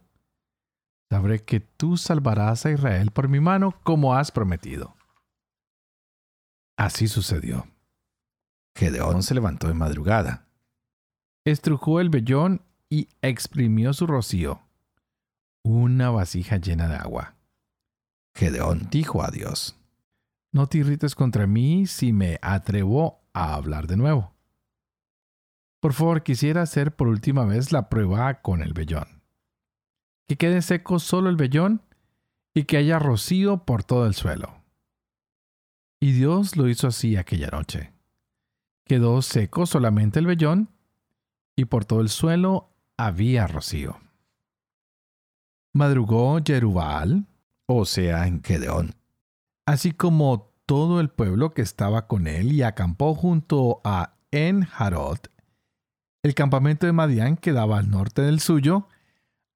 sabré 1.11 1.43
que 1.43 1.61
tú 1.61 1.97
salvarás 1.97 2.65
a 2.65 2.71
Israel 2.71 3.11
por 3.11 3.29
mi 3.29 3.41
mano 3.41 3.75
como 3.83 4.15
has 4.15 4.31
prometido. 4.31 4.95
Así 6.79 7.09
sucedió. 7.09 7.67
Gedeón 8.76 9.23
se 9.23 9.35
levantó 9.35 9.67
de 9.67 9.75
madrugada. 9.75 10.47
Estrujó 11.45 12.00
el 12.00 12.11
vellón 12.11 12.62
y 12.91 13.09
exprimió 13.23 13.93
su 13.95 14.07
rocío, 14.07 14.65
una 15.66 16.11
vasija 16.11 16.58
llena 16.58 16.88
de 16.88 16.96
agua. 16.96 17.35
Gedeón 18.35 18.88
dijo 18.90 19.23
a 19.23 19.30
Dios, 19.30 19.76
No 20.52 20.68
te 20.68 20.78
irrites 20.78 21.14
contra 21.14 21.46
mí 21.46 21.87
si 21.87 22.12
me 22.12 22.38
atrevo 22.40 23.25
a 23.32 23.54
hablar 23.54 23.87
de 23.87 23.96
nuevo. 23.96 24.35
Por 25.80 25.92
favor, 25.92 26.23
quisiera 26.23 26.62
hacer 26.62 26.94
por 26.94 27.08
última 27.08 27.44
vez 27.44 27.73
la 27.73 27.88
prueba 27.88 28.42
con 28.42 28.62
el 28.62 28.73
vellón. 28.73 29.23
Que 30.28 30.37
quede 30.37 30.62
seco 30.62 30.99
solo 30.99 31.30
el 31.30 31.37
vellón 31.37 31.82
y 32.54 32.64
que 32.64 32.76
haya 32.76 32.99
rocío 32.99 33.64
por 33.64 33.85
todo 33.85 34.06
el 34.06 34.14
suelo. 34.14 34.62
Y 36.00 36.12
Dios 36.12 36.56
lo 36.56 36.68
hizo 36.68 36.88
así 36.88 37.16
aquella 37.16 37.49
noche. 37.49 37.92
Quedó 38.85 39.20
seco 39.20 39.66
solamente 39.66 40.20
el 40.20 40.26
vellón 40.26 40.70
y 41.56 41.64
por 41.64 41.85
todo 41.85 42.00
el 42.00 42.08
suelo 42.08 42.70
había 42.96 43.46
rocío. 43.46 44.06
Madrugó 45.76 46.38
Jerubal, 46.45 47.26
o 47.66 47.85
sea, 47.85 48.26
en 48.26 48.42
Gedeón, 48.42 48.95
así 49.66 49.92
como 49.92 50.52
todo 50.66 51.00
el 51.00 51.11
pueblo 51.11 51.54
que 51.54 51.62
estaba 51.62 52.09
con 52.09 52.26
él 52.26 52.52
y 52.52 52.62
acampó 52.62 53.14
junto 53.14 53.80
a 53.85 54.14
En 54.30 54.66
Harod 54.76 55.18
el 56.26 56.35
campamento 56.35 56.87
de 56.87 56.92
Madián 56.92 57.37
quedaba 57.37 57.78
al 57.78 57.88
norte 57.88 58.21
del 58.21 58.40
suyo, 58.40 58.88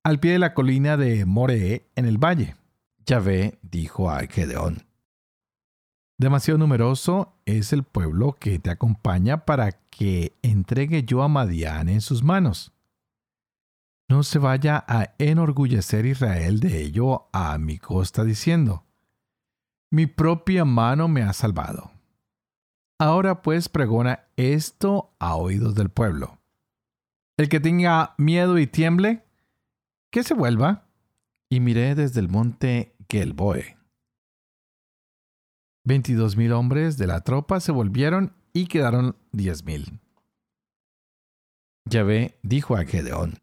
al 0.05 0.21
pie 0.21 0.33
de 0.33 0.39
la 0.39 0.55
colina 0.55 0.97
de 0.97 1.27
Moree, 1.27 1.91
en 1.97 2.07
el 2.07 2.17
valle. 2.17 2.55
Yahvé 3.05 3.59
dijo 3.63 4.09
a 4.09 4.21
Gedeón, 4.21 4.85
Demasiado 6.17 6.59
numeroso 6.59 7.41
es 7.45 7.73
el 7.73 7.83
pueblo 7.83 8.37
que 8.39 8.61
te 8.61 8.71
acompaña 8.71 9.47
para 9.47 9.73
que 9.73 10.39
entregue 10.43 11.03
yo 11.03 11.25
a 11.25 11.29
Madián 11.29 11.89
en 11.89 12.01
sus 12.01 12.23
manos. 12.23 12.73
No 14.11 14.25
se 14.25 14.41
vaya 14.41 14.85
a 14.89 15.15
enorgullecer 15.19 16.05
Israel 16.05 16.59
de 16.59 16.83
ello 16.83 17.29
a 17.33 17.57
mi 17.59 17.79
costa 17.79 18.25
diciendo, 18.25 18.85
mi 19.93 20.07
propia 20.09 20.65
mano 20.65 21.07
me 21.07 21.23
ha 21.23 21.33
salvado. 21.33 21.93
Ahora 22.99 23.41
pues 23.41 23.69
pregona 23.69 24.27
esto 24.35 25.15
a 25.21 25.37
oídos 25.37 25.77
del 25.77 25.91
pueblo. 25.91 26.41
El 27.39 27.49
que 27.49 27.61
tenga 27.61 28.17
miedo 28.19 28.59
y 28.59 28.67
tiemble, 28.67 29.25
que 30.11 30.25
se 30.25 30.35
vuelva. 30.35 30.89
Y 31.49 31.61
miré 31.61 31.95
desde 31.95 32.19
el 32.19 32.29
monte 32.29 32.97
Gelboe. 33.09 33.79
Veintidós 35.85 36.37
mil 36.37 36.53
hombres 36.53 36.99
de 36.99 37.07
la 37.07 37.21
tropa 37.21 37.61
se 37.61 37.71
volvieron 37.71 38.35
y 38.53 38.67
quedaron 38.67 39.17
diez 39.31 39.65
mil. 39.65 40.01
Yahvé 41.89 42.41
dijo 42.43 42.77
a 42.77 42.85
Gedeón, 42.85 43.39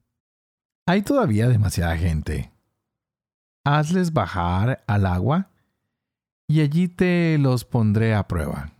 Hay 0.89 1.01
todavía 1.01 1.49
demasiada 1.49 1.97
gente. 1.97 2.53
Hazles 3.65 4.13
bajar 4.13 4.85
al 4.87 5.05
agua 5.05 5.49
y 6.47 6.61
allí 6.61 6.87
te 6.87 7.37
los 7.37 7.65
pondré 7.65 8.15
a 8.15 8.25
prueba. 8.25 8.71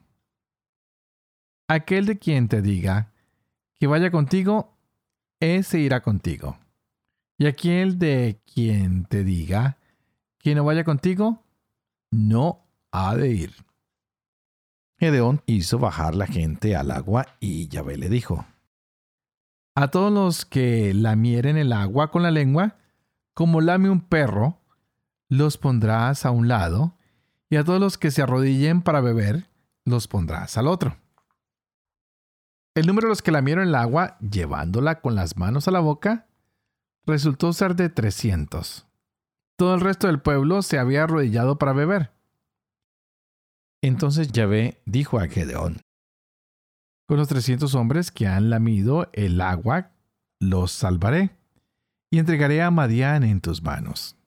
Aquel 1.68 2.06
de 2.06 2.18
quien 2.18 2.48
te 2.48 2.62
diga 2.62 3.12
que 3.78 3.88
vaya 3.88 4.10
contigo, 4.10 4.78
ese 5.42 5.80
irá 5.80 6.02
contigo. 6.02 6.58
Y 7.38 7.46
aquel 7.46 8.00
de 8.00 8.40
quien 8.54 9.04
te 9.04 9.26
diga 9.26 9.78
que 10.40 10.56
no 10.56 10.64
vaya 10.64 10.86
contigo, 10.86 11.44
no 12.10 12.70
ha 12.94 13.18
de 13.18 13.32
ir. 13.32 13.54
Gedeón 14.98 15.42
hizo 15.46 15.78
bajar 15.78 16.16
la 16.16 16.26
gente 16.26 16.74
al 16.78 16.92
agua 16.92 17.26
y 17.42 17.68
Yahvé 17.68 17.98
le 17.98 18.08
dijo, 18.08 18.46
A 19.80 19.90
todos 19.90 20.12
los 20.12 20.44
que 20.44 20.92
lamieren 20.96 21.56
el 21.56 21.72
agua 21.72 22.10
con 22.10 22.24
la 22.24 22.32
lengua, 22.32 22.78
como 23.36 23.62
lame 23.62 23.92
un 23.92 24.02
perro, 24.02 24.60
los 25.30 25.60
pondrás 25.60 26.26
a 26.26 26.32
un 26.32 26.48
lado, 26.48 26.98
y 27.48 27.58
a 27.58 27.64
todos 27.64 27.80
los 27.80 28.00
que 28.00 28.10
se 28.10 28.24
arrodillen 28.24 28.82
para 28.82 29.02
beber, 29.02 29.52
los 29.86 30.08
pondrás 30.08 30.58
al 30.58 30.66
otro. 30.66 30.98
El 32.74 32.88
número 32.88 33.06
de 33.06 33.10
los 33.10 33.22
que 33.22 33.30
lamieron 33.30 33.68
el 33.68 33.76
agua, 33.76 34.18
llevándola 34.20 35.00
con 35.00 35.14
las 35.14 35.38
manos 35.38 35.68
a 35.68 35.72
la 35.72 35.80
boca, 35.80 36.26
resultó 37.06 37.54
ser 37.54 37.76
de 37.76 37.90
300. 37.90 38.88
Todo 39.58 39.76
el 39.76 39.82
resto 39.82 40.08
del 40.08 40.22
pueblo 40.22 40.64
se 40.64 40.80
había 40.80 41.04
arrodillado 41.04 41.60
para 41.60 41.74
beber. 41.74 42.14
Entonces 43.84 44.32
Yahvé 44.32 44.82
dijo 44.88 45.20
a 45.20 45.28
Gedeón, 45.28 45.82
Con 47.08 47.18
los 47.18 47.30
300 47.30 47.74
hombres 47.76 48.12
que 48.12 48.28
han 48.28 48.50
lamido 48.50 49.10
el 49.14 49.40
agua, 49.40 49.92
los 50.42 50.74
salvaré, 50.74 51.38
y 52.12 52.20
entregaré 52.20 52.62
a 52.62 52.70
Madián 52.70 53.24
en 53.24 53.40
tus 53.40 53.64
manos. 53.64 54.18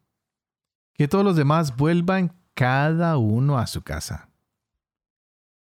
Que 0.95 1.07
todos 1.07 1.25
los 1.25 1.37
demás 1.37 1.77
vuelvan 1.77 2.35
cada 2.55 3.19
uno 3.19 3.59
a 3.59 3.67
su 3.67 3.83
casa. 3.83 4.31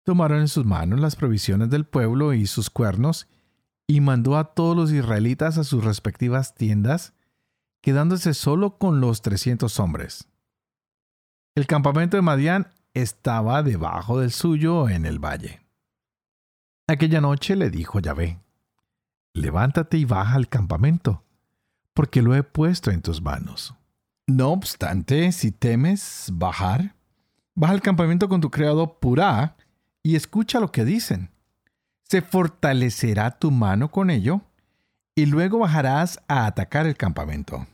Tomaron 0.03 0.39
en 0.41 0.47
sus 0.49 0.65
manos 0.65 0.99
las 0.99 1.15
provisiones 1.15 1.69
del 1.69 1.85
pueblo 1.85 2.33
y 2.33 2.45
sus 2.45 2.69
cuernos, 2.69 3.27
y 3.87 4.01
mandó 4.01 4.37
a 4.37 4.53
todos 4.53 4.75
los 4.75 4.91
israelitas 4.91 5.57
a 5.57 5.63
sus 5.63 5.85
respectivas 5.85 6.55
tiendas, 6.55 7.13
quedándose 7.81 8.33
solo 8.33 8.77
con 8.77 8.99
los 8.99 9.21
trescientos 9.21 9.79
hombres. 9.79 10.27
El 11.55 11.67
campamento 11.67 12.17
de 12.17 12.21
Madián 12.21 12.67
estaba 12.93 13.63
debajo 13.63 14.19
del 14.19 14.31
suyo 14.31 14.89
en 14.89 15.05
el 15.05 15.19
valle. 15.23 15.66
Aquella 16.89 17.19
noche 17.19 17.57
le 17.57 17.69
dijo 17.69 17.99
Yahvé, 17.99 18.39
Levántate 19.33 19.97
y 19.97 20.05
baja 20.05 20.35
al 20.35 20.47
campamento, 20.47 21.21
porque 21.93 22.21
lo 22.21 22.33
he 22.33 22.43
puesto 22.43 22.91
en 22.91 23.01
tus 23.01 23.21
manos. 23.21 23.75
No 24.25 24.53
obstante, 24.53 25.33
si 25.33 25.51
temes 25.51 26.29
bajar, 26.31 26.95
baja 27.55 27.73
al 27.73 27.81
campamento 27.81 28.29
con 28.29 28.39
tu 28.39 28.49
criado 28.49 28.99
Purá, 29.01 29.57
y 30.01 30.15
escucha 30.15 30.61
lo 30.61 30.71
que 30.71 30.85
dicen. 30.85 31.29
Se 32.03 32.21
fortalecerá 32.21 33.31
tu 33.31 33.51
mano 33.51 33.91
con 33.91 34.09
ello, 34.09 34.39
y 35.13 35.25
luego 35.25 35.59
bajarás 35.59 36.21
a 36.29 36.45
atacar 36.45 36.87
el 36.87 36.95
campamento. 36.95 37.67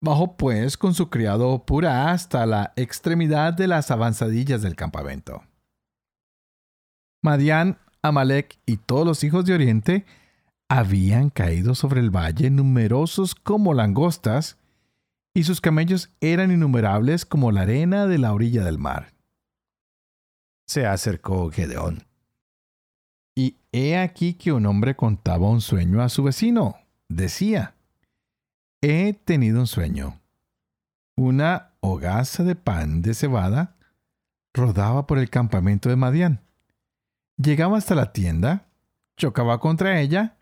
Bajó 0.00 0.36
pues 0.36 0.76
con 0.76 0.94
su 0.94 1.10
criado 1.10 1.64
Pura 1.64 2.10
hasta 2.10 2.44
la 2.44 2.72
extremidad 2.74 3.52
de 3.52 3.68
las 3.68 3.92
avanzadillas 3.92 4.62
del 4.62 4.74
campamento. 4.74 5.44
Madián, 7.22 7.78
Amalek 8.02 8.58
y 8.66 8.78
todos 8.78 9.06
los 9.06 9.22
hijos 9.22 9.44
de 9.44 9.54
Oriente 9.54 10.04
habían 10.68 11.30
caído 11.30 11.74
sobre 11.74 12.00
el 12.00 12.10
valle 12.10 12.50
numerosos 12.50 13.34
como 13.34 13.74
langostas, 13.74 14.58
y 15.34 15.44
sus 15.44 15.60
camellos 15.60 16.10
eran 16.20 16.50
innumerables 16.50 17.24
como 17.24 17.52
la 17.52 17.62
arena 17.62 18.06
de 18.06 18.18
la 18.18 18.32
orilla 18.32 18.64
del 18.64 18.78
mar. 18.78 19.14
Se 20.66 20.84
acercó 20.84 21.50
Gedeón. 21.50 22.04
Y 23.34 23.56
he 23.72 23.96
aquí 23.96 24.34
que 24.34 24.52
un 24.52 24.66
hombre 24.66 24.94
contaba 24.94 25.48
un 25.48 25.62
sueño 25.62 26.02
a 26.02 26.10
su 26.10 26.22
vecino. 26.22 26.76
Decía, 27.08 27.74
he 28.82 29.14
tenido 29.14 29.60
un 29.60 29.66
sueño. 29.66 30.20
Una 31.16 31.70
hogaza 31.80 32.44
de 32.44 32.56
pan 32.56 33.00
de 33.00 33.14
cebada 33.14 33.76
rodaba 34.52 35.06
por 35.06 35.18
el 35.18 35.30
campamento 35.30 35.88
de 35.88 35.96
Madián. 35.96 36.41
Llegaba 37.36 37.78
hasta 37.78 37.94
la 37.94 38.12
tienda, 38.12 38.66
chocaba 39.16 39.58
contra 39.58 40.00
ella 40.00 40.36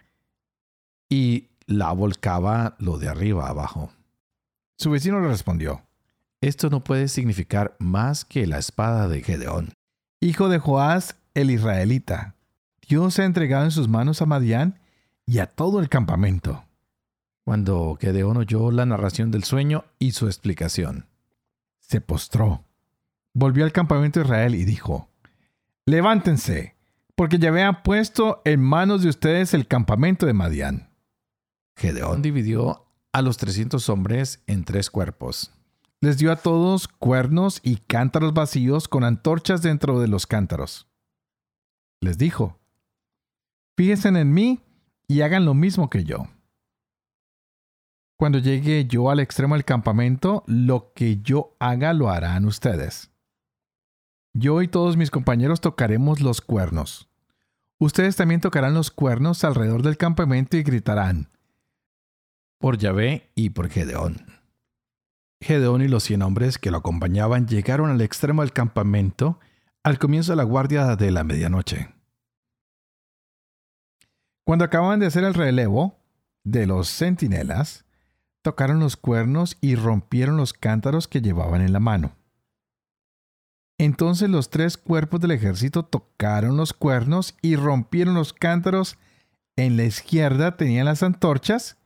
y 1.08 1.48
la 1.66 1.92
volcaba 1.92 2.76
lo 2.78 2.98
de 2.98 3.08
arriba 3.08 3.48
abajo. 3.48 3.92
Su 4.76 4.90
vecino 4.90 5.20
le 5.20 5.28
respondió, 5.28 5.82
Esto 6.40 6.70
no 6.70 6.82
puede 6.82 7.08
significar 7.08 7.76
más 7.78 8.24
que 8.24 8.46
la 8.46 8.58
espada 8.58 9.08
de 9.08 9.22
Gedeón. 9.22 9.74
Hijo 10.20 10.48
de 10.48 10.58
Joás 10.58 11.16
el 11.34 11.50
israelita, 11.50 12.34
Dios 12.88 13.18
ha 13.18 13.24
entregado 13.24 13.64
en 13.64 13.70
sus 13.70 13.88
manos 13.88 14.20
a 14.20 14.26
Madián 14.26 14.80
y 15.26 15.38
a 15.38 15.46
todo 15.46 15.80
el 15.80 15.88
campamento. 15.88 16.64
Cuando 17.44 17.96
Gedeón 18.00 18.36
oyó 18.36 18.70
la 18.70 18.84
narración 18.84 19.30
del 19.30 19.44
sueño 19.44 19.84
y 19.98 20.12
su 20.12 20.26
explicación, 20.26 21.06
se 21.78 22.00
postró, 22.00 22.64
volvió 23.32 23.64
al 23.64 23.72
campamento 23.72 24.20
de 24.20 24.26
Israel 24.26 24.54
y 24.54 24.64
dijo, 24.64 25.08
Levántense, 25.86 26.74
porque 27.20 27.38
ya 27.38 27.50
había 27.50 27.82
puesto 27.82 28.40
en 28.46 28.62
manos 28.62 29.02
de 29.02 29.10
ustedes 29.10 29.52
el 29.52 29.66
campamento 29.66 30.24
de 30.24 30.32
Madián. 30.32 30.88
Gedeón 31.76 32.22
dividió 32.22 32.86
a 33.12 33.20
los 33.20 33.36
trescientos 33.36 33.90
hombres 33.90 34.42
en 34.46 34.64
tres 34.64 34.88
cuerpos. 34.88 35.52
Les 36.00 36.16
dio 36.16 36.32
a 36.32 36.36
todos 36.36 36.88
cuernos 36.88 37.60
y 37.62 37.76
cántaros 37.76 38.32
vacíos 38.32 38.88
con 38.88 39.04
antorchas 39.04 39.60
dentro 39.60 40.00
de 40.00 40.08
los 40.08 40.26
cántaros. 40.26 40.88
Les 42.00 42.16
dijo, 42.16 42.58
Fíjense 43.76 44.08
en 44.08 44.32
mí 44.32 44.60
y 45.06 45.20
hagan 45.20 45.44
lo 45.44 45.52
mismo 45.52 45.90
que 45.90 46.04
yo. 46.04 46.26
Cuando 48.18 48.38
llegue 48.38 48.86
yo 48.86 49.10
al 49.10 49.20
extremo 49.20 49.56
del 49.56 49.66
campamento, 49.66 50.42
lo 50.46 50.94
que 50.94 51.20
yo 51.20 51.54
haga 51.60 51.92
lo 51.92 52.08
harán 52.08 52.46
ustedes. 52.46 53.10
Yo 54.32 54.62
y 54.62 54.68
todos 54.68 54.96
mis 54.96 55.10
compañeros 55.10 55.60
tocaremos 55.60 56.22
los 56.22 56.40
cuernos. 56.40 57.09
Ustedes 57.80 58.14
también 58.14 58.42
tocarán 58.42 58.74
los 58.74 58.90
cuernos 58.90 59.42
alrededor 59.42 59.82
del 59.82 59.96
campamento 59.96 60.58
y 60.58 60.62
gritarán, 60.62 61.30
por 62.58 62.76
Yahvé 62.76 63.32
y 63.34 63.50
por 63.50 63.70
Gedeón. 63.70 64.26
Gedeón 65.40 65.80
y 65.80 65.88
los 65.88 66.04
cien 66.04 66.20
hombres 66.20 66.58
que 66.58 66.70
lo 66.70 66.76
acompañaban 66.76 67.48
llegaron 67.48 67.88
al 67.90 68.02
extremo 68.02 68.42
del 68.42 68.52
campamento 68.52 69.40
al 69.82 69.98
comienzo 69.98 70.32
de 70.32 70.36
la 70.36 70.42
guardia 70.44 70.94
de 70.94 71.10
la 71.10 71.24
medianoche. 71.24 71.88
Cuando 74.44 74.66
acababan 74.66 75.00
de 75.00 75.06
hacer 75.06 75.24
el 75.24 75.32
relevo 75.32 75.96
de 76.44 76.66
los 76.66 76.90
centinelas, 76.90 77.86
tocaron 78.42 78.78
los 78.78 78.98
cuernos 78.98 79.56
y 79.62 79.74
rompieron 79.74 80.36
los 80.36 80.52
cántaros 80.52 81.08
que 81.08 81.22
llevaban 81.22 81.62
en 81.62 81.72
la 81.72 81.80
mano. 81.80 82.19
Entonces 83.80 84.28
los 84.28 84.50
tres 84.50 84.76
cuerpos 84.76 85.20
del 85.20 85.30
ejército 85.30 85.86
tocaron 85.86 86.58
los 86.58 86.74
cuernos 86.74 87.34
y 87.40 87.56
rompieron 87.56 88.12
los 88.12 88.34
cántaros. 88.34 88.98
En 89.56 89.78
la 89.78 89.84
izquierda 89.84 90.58
tenían 90.58 90.84
las 90.84 91.02
antorchas 91.02 91.78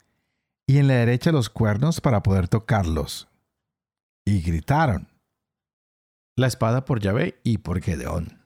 y 0.66 0.79
en 0.79 0.88
la 0.88 0.95
derecha 0.95 1.31
los 1.31 1.51
cuernos 1.51 2.01
para 2.01 2.21
poder 2.25 2.49
tocarlos. 2.49 3.29
Y 4.27 4.40
gritaron. 4.40 5.07
La 6.37 6.49
espada 6.49 6.85
por 6.85 6.99
Yahvé 6.99 7.38
y 7.45 7.59
por 7.59 7.81
Gedeón. 7.81 8.42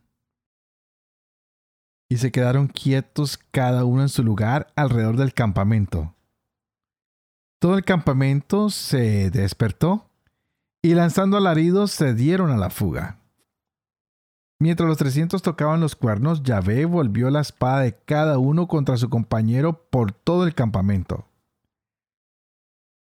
Y 2.11 2.19
se 2.19 2.31
quedaron 2.31 2.69
quietos 2.69 3.39
cada 3.51 3.87
uno 3.87 4.03
en 4.03 4.11
su 4.11 4.23
lugar 4.23 4.75
alrededor 4.77 5.17
del 5.17 5.33
campamento. 5.33 6.15
Todo 7.59 7.79
el 7.79 7.85
campamento 7.87 8.69
se 8.69 9.31
despertó 9.31 10.11
y 10.83 10.93
lanzando 10.93 11.39
alaridos 11.39 11.93
se 11.93 12.13
dieron 12.13 12.51
a 12.51 12.59
la 12.59 12.69
fuga. 12.69 13.19
Mientras 14.61 14.89
los 14.89 14.99
trescientos 14.99 15.43
tocaban 15.43 15.81
los 15.81 15.95
cuernos, 15.95 16.43
Yahvé 16.43 16.85
volvió 16.85 17.31
la 17.31 17.41
espada 17.41 17.81
de 17.81 17.97
cada 17.97 18.39
uno 18.39 18.67
contra 18.67 18.97
su 18.97 19.09
compañero 19.09 19.89
por 19.89 20.13
todo 20.13 20.45
el 20.45 20.55
campamento. 20.55 21.29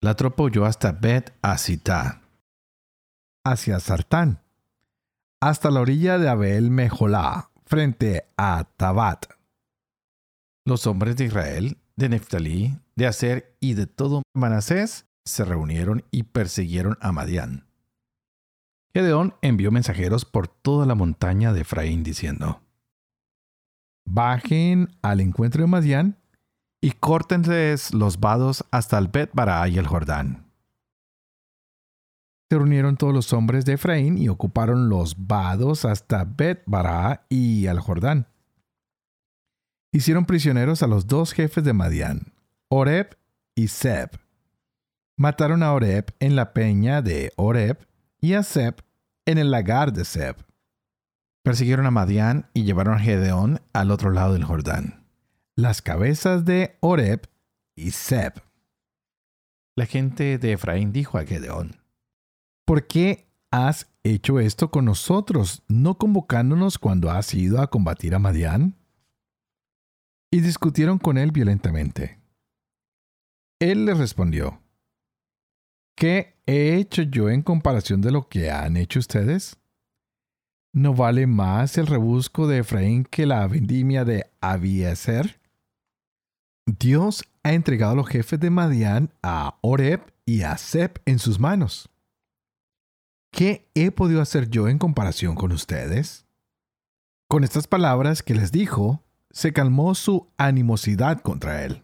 La 0.01 0.15
tropa 0.15 0.43
huyó 0.43 0.65
hasta 0.65 0.91
Bet 0.91 1.33
Asitá, 1.41 2.21
hacia 3.45 3.79
Sartán, 3.79 4.41
hasta 5.41 5.71
la 5.71 5.79
orilla 5.79 6.17
de 6.17 6.27
Abel 6.27 6.71
Mejolá, 6.71 7.51
frente 7.65 8.29
a 8.35 8.65
Tabat. 8.75 9.27
Los 10.65 10.87
hombres 10.87 11.15
de 11.15 11.25
Israel, 11.25 11.77
de 11.95 12.09
Neftalí, 12.09 12.79
de 12.95 13.07
Aser 13.07 13.55
y 13.61 13.75
de 13.75 13.87
todo 13.87 14.23
Manasés 14.33 15.05
se 15.23 15.45
reunieron 15.45 16.03
y 16.11 16.23
persiguieron 16.23 16.97
a 16.99 17.11
Madián. 17.13 17.68
Gedeón 18.99 19.33
envió 19.41 19.71
mensajeros 19.71 20.25
por 20.25 20.49
toda 20.49 20.85
la 20.85 20.93
montaña 20.93 21.53
de 21.53 21.61
Efraín 21.61 22.03
diciendo: 22.03 22.61
Bajen 24.05 24.89
al 25.01 25.21
encuentro 25.21 25.61
de 25.61 25.67
Madián 25.67 26.17
y 26.81 26.91
córtenles 26.91 27.93
los 27.93 28.19
vados 28.19 28.65
hasta 28.71 28.97
el 28.97 29.07
Bet 29.07 29.29
Bará 29.31 29.65
y 29.69 29.77
el 29.77 29.87
Jordán. 29.87 30.51
Se 32.49 32.57
reunieron 32.57 32.97
todos 32.97 33.13
los 33.13 33.31
hombres 33.31 33.63
de 33.63 33.73
Efraín 33.73 34.17
y 34.17 34.27
ocuparon 34.27 34.89
los 34.89 35.27
vados 35.27 35.85
hasta 35.85 36.25
Bet 36.25 36.63
Bará 36.65 37.25
y 37.29 37.67
al 37.67 37.79
Jordán. 37.79 38.27
Hicieron 39.93 40.25
prisioneros 40.25 40.83
a 40.83 40.87
los 40.87 41.07
dos 41.07 41.31
jefes 41.31 41.63
de 41.63 41.71
Madián, 41.71 42.33
Oreb 42.67 43.17
y 43.55 43.69
Seb. 43.69 44.19
Mataron 45.15 45.63
a 45.63 45.71
Oreb 45.71 46.13
en 46.19 46.35
la 46.35 46.51
peña 46.51 47.01
de 47.01 47.31
Oreb 47.37 47.87
y 48.19 48.33
a 48.33 48.43
Seb 48.43 48.83
en 49.29 49.37
el 49.37 49.51
lagar 49.51 49.93
de 49.93 50.05
Seb. 50.05 50.35
Persiguieron 51.43 51.85
a 51.85 51.91
Madián 51.91 52.49
y 52.53 52.63
llevaron 52.63 52.95
a 52.95 52.99
Gedeón 52.99 53.61
al 53.73 53.91
otro 53.91 54.11
lado 54.11 54.33
del 54.33 54.43
Jordán 54.43 54.99
las 55.59 55.81
cabezas 55.81 56.45
de 56.45 56.77
Oreb 56.79 57.29
y 57.75 57.91
Seb. 57.91 58.41
La 59.75 59.85
gente 59.85 60.37
de 60.37 60.53
Efraín 60.53 60.91
dijo 60.91 61.17
a 61.17 61.25
Gedeón, 61.25 61.81
¿por 62.65 62.87
qué 62.87 63.27
has 63.51 63.91
hecho 64.03 64.39
esto 64.39 64.71
con 64.71 64.85
nosotros, 64.85 65.63
no 65.67 65.97
convocándonos 65.97 66.79
cuando 66.79 67.11
has 67.11 67.33
ido 67.33 67.61
a 67.61 67.69
combatir 67.69 68.15
a 68.15 68.19
Madián? 68.19 68.77
Y 70.31 70.41
discutieron 70.41 70.97
con 70.97 71.17
él 71.17 71.31
violentamente. 71.31 72.19
Él 73.59 73.85
les 73.85 73.97
respondió, 73.97 74.61
¿qué 75.99 76.37
he 76.45 76.77
hecho 76.77 77.01
yo 77.01 77.29
en 77.29 77.41
comparación 77.41 77.99
de 77.99 78.11
lo 78.11 78.29
que 78.29 78.49
han 78.49 78.77
hecho 78.77 78.99
ustedes? 78.99 79.57
¿No 80.71 80.93
vale 80.93 81.27
más 81.27 81.77
el 81.77 81.87
rebusco 81.87 82.47
de 82.47 82.59
Efraín 82.59 83.03
que 83.03 83.25
la 83.25 83.45
vendimia 83.47 84.05
de 84.05 84.31
Abiezer? 84.39 85.41
Dios 86.65 87.25
ha 87.43 87.51
entregado 87.51 87.93
a 87.93 87.95
los 87.97 88.07
jefes 88.07 88.39
de 88.39 88.49
Madián 88.49 89.11
a 89.21 89.57
Oreb 89.61 90.13
y 90.25 90.43
a 90.43 90.57
Seb 90.57 91.01
en 91.05 91.19
sus 91.19 91.37
manos. 91.37 91.89
¿Qué 93.31 93.69
he 93.73 93.91
podido 93.91 94.21
hacer 94.21 94.49
yo 94.49 94.69
en 94.69 94.77
comparación 94.77 95.35
con 95.35 95.51
ustedes? 95.51 96.25
Con 97.27 97.43
estas 97.43 97.67
palabras 97.67 98.23
que 98.23 98.35
les 98.35 98.53
dijo, 98.53 99.03
se 99.31 99.51
calmó 99.51 99.93
su 99.95 100.31
animosidad 100.37 101.19
contra 101.19 101.65
él. 101.65 101.83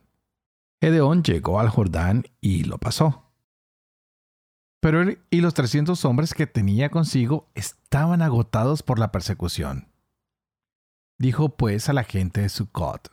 Gedeón 0.81 1.21
llegó 1.21 1.59
al 1.59 1.67
Jordán 1.69 2.23
y 2.39 2.63
lo 2.63 2.77
pasó. 2.77 3.24
Pero 4.85 5.01
él 5.01 5.19
y 5.31 5.41
los 5.41 5.55
trescientos 5.55 6.05
hombres 6.05 6.35
que 6.35 6.45
tenía 6.45 6.91
consigo 6.91 7.49
estaban 7.55 8.21
agotados 8.21 8.83
por 8.83 8.99
la 8.99 9.11
persecución. 9.11 9.91
Dijo 11.17 11.57
pues 11.57 11.89
a 11.89 11.93
la 11.93 12.03
gente 12.03 12.41
de 12.41 12.49
Sucot, 12.49 13.11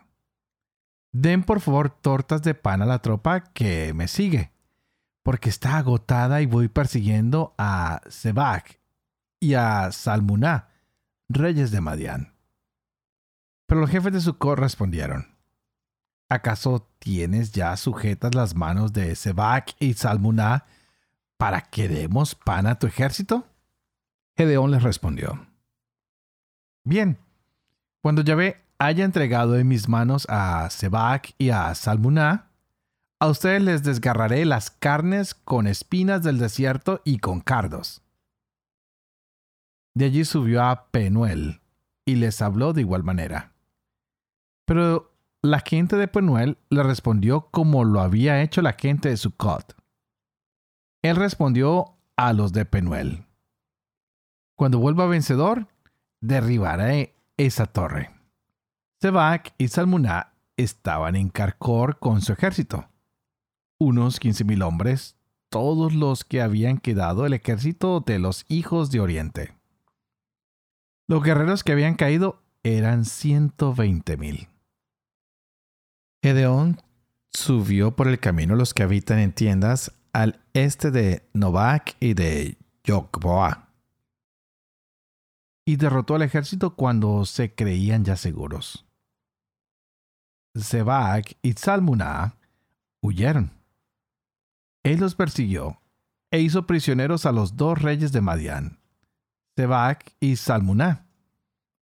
Den 1.12 1.42
por 1.42 1.60
favor 1.60 1.88
tortas 1.88 2.42
de 2.42 2.54
pan 2.54 2.82
a 2.82 2.84
la 2.84 2.98
tropa 2.98 3.40
que 3.54 3.94
me 3.94 4.06
sigue, 4.06 4.52
porque 5.22 5.48
está 5.48 5.78
agotada 5.78 6.42
y 6.42 6.46
voy 6.46 6.68
persiguiendo 6.68 7.54
a 7.56 8.02
Sebak 8.06 8.78
y 9.40 9.54
a 9.54 9.92
Salmuná, 9.92 10.68
reyes 11.30 11.70
de 11.70 11.80
Madián. 11.80 12.34
Pero 13.66 13.80
los 13.80 13.88
jefes 13.88 14.12
de 14.12 14.20
Sucor 14.20 14.60
respondieron, 14.60 15.38
¿acaso 16.28 16.90
tienes 16.98 17.50
ya 17.52 17.74
sujetas 17.78 18.34
las 18.34 18.54
manos 18.54 18.92
de 18.92 19.16
Sebak 19.16 19.74
y 19.80 19.94
Salmuná 19.94 20.66
para 21.42 21.62
que 21.62 21.88
demos 21.88 22.36
pan 22.36 22.68
a 22.68 22.78
tu 22.78 22.86
ejército? 22.86 23.48
Gedeón 24.36 24.70
les 24.70 24.84
respondió, 24.84 25.44
Bien, 26.84 27.18
Cuando 28.00 28.22
Yahvé 28.22 28.62
haya 28.78 29.04
entregado 29.04 29.58
en 29.58 29.66
mis 29.66 29.88
manos 29.88 30.24
a 30.30 30.70
Sebac 30.70 31.34
y 31.38 31.50
a 31.50 31.74
Salmuná, 31.74 32.52
a 33.18 33.26
ustedes 33.26 33.60
les 33.60 33.82
desgarraré 33.82 34.44
las 34.44 34.70
carnes 34.70 35.34
con 35.34 35.66
espinas 35.66 36.22
del 36.22 36.38
desierto 36.38 37.02
y 37.04 37.18
con 37.18 37.40
cardos. 37.40 38.02
De 39.94 40.04
allí 40.04 40.24
subió 40.24 40.62
a 40.62 40.92
Penuel 40.92 41.60
y 42.04 42.14
les 42.14 42.40
habló 42.40 42.72
de 42.72 42.82
igual 42.82 43.02
manera. 43.02 43.50
Pero 44.64 45.12
la 45.42 45.58
gente 45.58 45.96
de 45.96 46.06
Penuel 46.06 46.56
le 46.70 46.84
respondió 46.84 47.48
como 47.50 47.82
lo 47.82 48.00
había 48.00 48.42
hecho 48.42 48.62
la 48.62 48.74
gente 48.74 49.08
de 49.08 49.16
Sucot. 49.16 49.81
Él 51.02 51.16
respondió 51.16 51.96
a 52.16 52.32
los 52.32 52.52
de 52.52 52.64
Penuel. 52.64 53.26
Cuando 54.56 54.78
vuelva 54.78 55.06
vencedor, 55.06 55.66
derribaré 56.20 57.14
esa 57.36 57.66
torre. 57.66 58.10
Sebac 59.00 59.54
y 59.58 59.68
Salmuná 59.68 60.34
estaban 60.56 61.16
en 61.16 61.28
Carcor 61.28 61.98
con 61.98 62.20
su 62.20 62.32
ejército 62.32 62.88
unos 63.82 64.20
quince 64.20 64.44
mil 64.44 64.62
hombres, 64.62 65.16
todos 65.50 65.92
los 65.92 66.24
que 66.24 66.40
habían 66.40 66.78
quedado 66.78 67.26
el 67.26 67.32
ejército 67.32 68.00
de 68.00 68.18
los 68.18 68.44
hijos 68.48 68.90
de 68.90 69.00
Oriente. 69.00 69.54
Los 71.08 71.22
guerreros 71.22 71.64
que 71.64 71.72
habían 71.72 71.96
caído 71.96 72.42
eran 72.62 73.04
ciento 73.04 73.74
veinte 73.74 74.16
mil. 74.16 74.48
Gedeón 76.22 76.80
subió 77.32 77.96
por 77.96 78.06
el 78.06 78.20
camino 78.20 78.54
los 78.54 78.72
que 78.72 78.84
habitan 78.84 79.18
en 79.18 79.32
tiendas 79.32 79.92
al 80.12 80.40
este 80.52 80.90
de 80.90 81.28
Novac 81.32 81.96
y 82.00 82.14
de 82.14 82.58
Yokboa. 82.84 83.68
Y 85.64 85.76
derrotó 85.76 86.16
al 86.16 86.22
ejército 86.22 86.74
cuando 86.74 87.24
se 87.24 87.54
creían 87.54 88.04
ya 88.04 88.16
seguros. 88.16 88.84
Zebac 90.56 91.36
y 91.40 91.52
Salmuná 91.52 92.36
huyeron 93.00 93.62
él 94.82 94.98
los 94.98 95.14
persiguió 95.14 95.80
e 96.30 96.40
hizo 96.40 96.66
prisioneros 96.66 97.26
a 97.26 97.32
los 97.32 97.56
dos 97.56 97.80
reyes 97.80 98.10
de 98.12 98.20
Madián, 98.20 98.78
Sebac 99.56 100.14
y 100.18 100.36
Salmuná, 100.36 101.06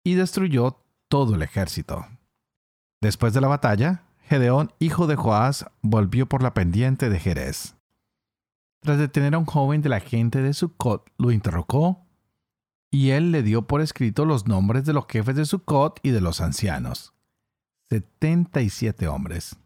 y 0.03 0.15
destruyó 0.15 0.83
todo 1.09 1.37
el 1.37 1.43
ejército. 1.43 2.07
Después 3.01 3.35
de 3.35 3.41
la 3.41 3.49
batalla, 3.49 4.03
Gedeón, 4.23 4.73
hijo 4.79 5.07
de 5.07 5.17
Joás, 5.17 5.67
volvió 5.81 6.29
por 6.29 6.43
la 6.43 6.55
pendiente 6.55 7.09
de 7.09 7.21
Jerez. 7.21 7.77
Tras 8.81 8.99
detener 8.99 9.35
a 9.35 9.39
un 9.39 9.47
joven 9.47 9.83
de 9.83 9.89
la 9.89 10.01
gente 10.01 10.41
de 10.43 10.55
Sucot, 10.55 11.11
lo 11.19 11.31
interrogó, 11.33 12.07
y 12.91 13.11
él 13.11 13.33
le 13.33 13.43
dio 13.43 13.67
por 13.67 13.81
escrito 13.81 14.25
los 14.25 14.47
nombres 14.47 14.85
de 14.85 14.93
los 14.93 15.07
jefes 15.09 15.37
de 15.37 15.45
Sucot 15.45 16.01
y 16.03 16.11
de 16.11 16.21
los 16.21 16.41
ancianos. 16.41 17.13
Setenta 17.91 18.63
y 18.63 18.71
siete 18.71 19.09
hombres. 19.09 19.57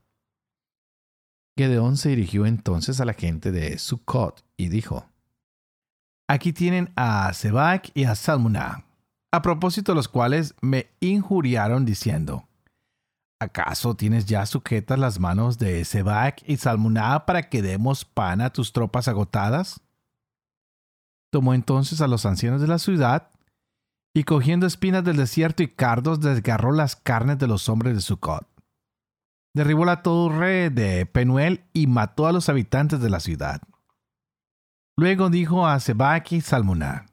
Gedeón 1.56 1.96
se 1.96 2.10
dirigió 2.10 2.46
entonces 2.46 3.00
a 3.00 3.04
la 3.04 3.12
gente 3.12 3.52
de 3.52 3.78
Sukkot 3.78 4.44
y 4.56 4.68
dijo, 4.68 5.06
Aquí 6.28 6.52
tienen 6.52 6.90
a 6.96 7.32
Sebac 7.34 7.90
y 7.94 8.04
a 8.04 8.14
Salmuná, 8.14 8.86
a 9.30 9.42
propósito 9.42 9.92
de 9.92 9.96
los 9.96 10.08
cuales 10.08 10.54
me 10.62 10.86
injuriaron 11.00 11.84
diciendo, 11.84 12.48
¿acaso 13.42 13.94
tienes 13.94 14.26
ya 14.26 14.46
sujetas 14.46 14.98
las 14.98 15.20
manos 15.20 15.58
de 15.58 15.84
Sebac 15.84 16.42
y 16.46 16.56
Salmuná 16.56 17.26
para 17.26 17.48
que 17.48 17.62
demos 17.62 18.04
pan 18.04 18.40
a 18.40 18.50
tus 18.50 18.72
tropas 18.72 19.08
agotadas? 19.08 19.80
Tomó 21.30 21.54
entonces 21.54 22.00
a 22.00 22.06
los 22.06 22.26
ancianos 22.26 22.60
de 22.60 22.68
la 22.68 22.78
ciudad, 22.78 23.30
y 24.14 24.24
cogiendo 24.24 24.66
espinas 24.66 25.04
del 25.04 25.16
desierto 25.16 25.62
y 25.62 25.68
cardos 25.68 26.20
desgarró 26.20 26.72
las 26.72 26.96
carnes 26.96 27.38
de 27.38 27.46
los 27.46 27.68
hombres 27.68 27.94
de 27.94 28.02
Sucot 28.02 28.46
derribó 29.54 29.84
la 29.84 30.02
torre 30.02 30.70
de 30.70 31.06
Penuel 31.06 31.64
y 31.72 31.86
mató 31.86 32.26
a 32.26 32.32
los 32.32 32.48
habitantes 32.48 33.00
de 33.00 33.10
la 33.10 33.20
ciudad. 33.20 33.60
Luego 34.96 35.30
dijo 35.30 35.66
a 35.66 35.78
Sebac 35.80 36.32
y 36.32 36.40
Salmuná, 36.40 37.06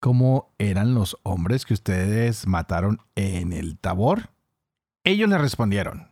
¿cómo 0.00 0.52
eran 0.58 0.94
los 0.94 1.16
hombres 1.22 1.64
que 1.64 1.74
ustedes 1.74 2.46
mataron 2.46 3.00
en 3.14 3.52
el 3.52 3.78
Tabor? 3.78 4.30
Ellos 5.04 5.28
le 5.28 5.38
respondieron, 5.38 6.10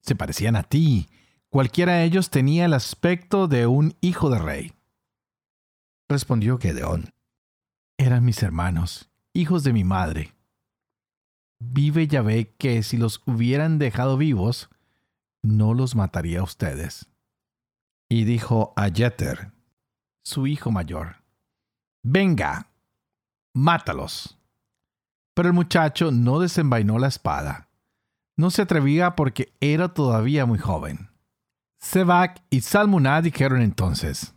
se 0.00 0.14
parecían 0.14 0.56
a 0.56 0.64
ti, 0.64 1.08
cualquiera 1.48 1.94
de 1.94 2.04
ellos 2.04 2.30
tenía 2.30 2.64
el 2.64 2.72
aspecto 2.72 3.48
de 3.48 3.66
un 3.66 3.96
hijo 4.00 4.30
de 4.30 4.38
rey. 4.38 4.72
Respondió 6.08 6.58
Gedeón, 6.58 7.14
eran 7.96 8.24
mis 8.24 8.42
hermanos, 8.42 9.10
hijos 9.32 9.64
de 9.64 9.72
mi 9.72 9.84
madre 9.84 10.34
vive 11.72 12.06
Yahvé 12.06 12.54
que 12.56 12.82
si 12.82 12.96
los 12.96 13.22
hubieran 13.26 13.78
dejado 13.78 14.16
vivos, 14.16 14.68
no 15.42 15.74
los 15.74 15.94
mataría 15.94 16.40
a 16.40 16.44
ustedes. 16.44 17.08
Y 18.08 18.24
dijo 18.24 18.72
a 18.76 18.90
Jeter, 18.90 19.52
su 20.24 20.46
hijo 20.46 20.70
mayor, 20.70 21.22
venga, 22.02 22.70
mátalos. 23.54 24.38
Pero 25.34 25.48
el 25.48 25.54
muchacho 25.54 26.10
no 26.10 26.38
desenvainó 26.38 26.98
la 26.98 27.08
espada. 27.08 27.68
No 28.36 28.50
se 28.50 28.62
atrevía 28.62 29.14
porque 29.14 29.52
era 29.60 29.94
todavía 29.94 30.46
muy 30.46 30.58
joven. 30.58 31.10
Sebac 31.78 32.42
y 32.50 32.62
Salmuná 32.62 33.20
dijeron 33.22 33.60
entonces, 33.60 34.34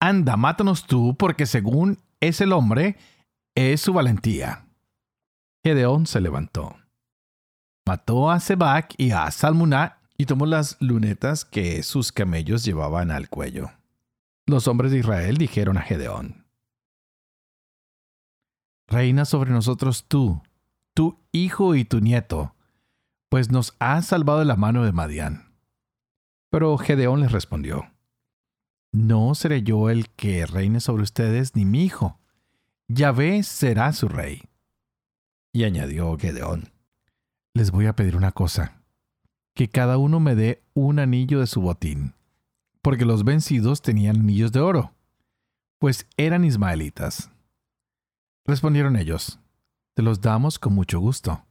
Anda, 0.00 0.36
mátanos 0.36 0.86
tú, 0.86 1.16
porque 1.16 1.46
según 1.46 1.98
es 2.20 2.40
el 2.40 2.52
hombre, 2.52 2.96
es 3.54 3.80
su 3.80 3.92
valentía. 3.92 4.66
Gedeón 5.64 6.06
se 6.06 6.20
levantó. 6.20 6.76
Mató 7.86 8.30
a 8.30 8.40
Sebac 8.40 8.94
y 8.98 9.12
a 9.12 9.30
Salmuná 9.30 9.98
y 10.16 10.26
tomó 10.26 10.46
las 10.46 10.76
lunetas 10.80 11.44
que 11.44 11.82
sus 11.82 12.12
camellos 12.12 12.64
llevaban 12.64 13.10
al 13.10 13.28
cuello. 13.28 13.70
Los 14.46 14.68
hombres 14.68 14.92
de 14.92 14.98
Israel 14.98 15.36
dijeron 15.36 15.78
a 15.78 15.82
Gedeón, 15.82 16.44
Reina 18.88 19.24
sobre 19.24 19.50
nosotros 19.50 20.04
tú, 20.06 20.42
tu 20.94 21.18
hijo 21.32 21.74
y 21.74 21.84
tu 21.84 22.00
nieto, 22.00 22.54
pues 23.32 23.50
nos 23.50 23.74
has 23.78 24.04
salvado 24.04 24.40
de 24.40 24.44
la 24.44 24.56
mano 24.56 24.84
de 24.84 24.92
Madián. 24.92 25.54
Pero 26.50 26.76
Gedeón 26.76 27.22
les 27.22 27.32
respondió, 27.32 27.90
No 28.92 29.34
seré 29.34 29.62
yo 29.62 29.88
el 29.88 30.10
que 30.10 30.44
reine 30.44 30.80
sobre 30.80 31.02
ustedes 31.02 31.56
ni 31.56 31.64
mi 31.64 31.82
hijo. 31.82 32.20
Yahvé 32.88 33.42
será 33.42 33.94
su 33.94 34.08
rey. 34.08 34.42
Y 35.50 35.64
añadió 35.64 36.14
Gedeón, 36.18 36.74
les 37.54 37.70
voy 37.70 37.86
a 37.86 37.96
pedir 37.96 38.16
una 38.16 38.32
cosa, 38.32 38.82
que 39.54 39.70
cada 39.70 39.96
uno 39.96 40.20
me 40.20 40.34
dé 40.34 40.62
un 40.74 40.98
anillo 40.98 41.40
de 41.40 41.46
su 41.46 41.62
botín, 41.62 42.12
porque 42.82 43.06
los 43.06 43.24
vencidos 43.24 43.80
tenían 43.80 44.16
anillos 44.16 44.52
de 44.52 44.60
oro, 44.60 44.92
pues 45.78 46.06
eran 46.18 46.44
ismaelitas. 46.44 47.30
Respondieron 48.44 48.94
ellos, 48.96 49.40
te 49.94 50.02
los 50.02 50.20
damos 50.20 50.58
con 50.58 50.74
mucho 50.74 51.00
gusto. 51.00 51.46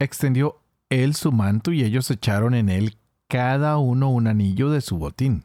Extendió 0.00 0.60
él 0.88 1.14
su 1.14 1.30
manto 1.30 1.72
y 1.72 1.84
ellos 1.84 2.10
echaron 2.10 2.54
en 2.54 2.68
él 2.70 2.96
cada 3.28 3.78
uno 3.78 4.10
un 4.10 4.26
anillo 4.26 4.70
de 4.70 4.80
su 4.80 4.98
botín. 4.98 5.44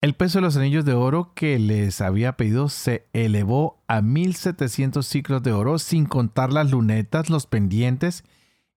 El 0.00 0.14
peso 0.14 0.38
de 0.38 0.42
los 0.42 0.56
anillos 0.56 0.84
de 0.84 0.94
oro 0.94 1.32
que 1.34 1.58
les 1.58 2.00
había 2.00 2.36
pedido 2.36 2.68
se 2.68 3.06
elevó 3.12 3.82
a 3.86 4.02
1700 4.02 5.06
ciclos 5.06 5.42
de 5.42 5.52
oro 5.52 5.78
sin 5.78 6.06
contar 6.06 6.52
las 6.52 6.70
lunetas, 6.70 7.28
los 7.28 7.46
pendientes 7.46 8.24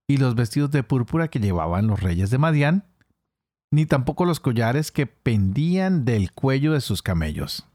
y 0.07 0.17
los 0.17 0.35
vestidos 0.35 0.71
de 0.71 0.83
púrpura 0.83 1.29
que 1.29 1.39
llevaban 1.39 1.87
los 1.87 2.01
reyes 2.01 2.29
de 2.29 2.37
Madián, 2.37 2.85
ni 3.71 3.85
tampoco 3.85 4.25
los 4.25 4.39
collares 4.39 4.91
que 4.91 5.07
pendían 5.07 6.03
del 6.03 6.31
cuello 6.31 6.73
de 6.73 6.81
sus 6.81 7.01
camellos. 7.01 7.67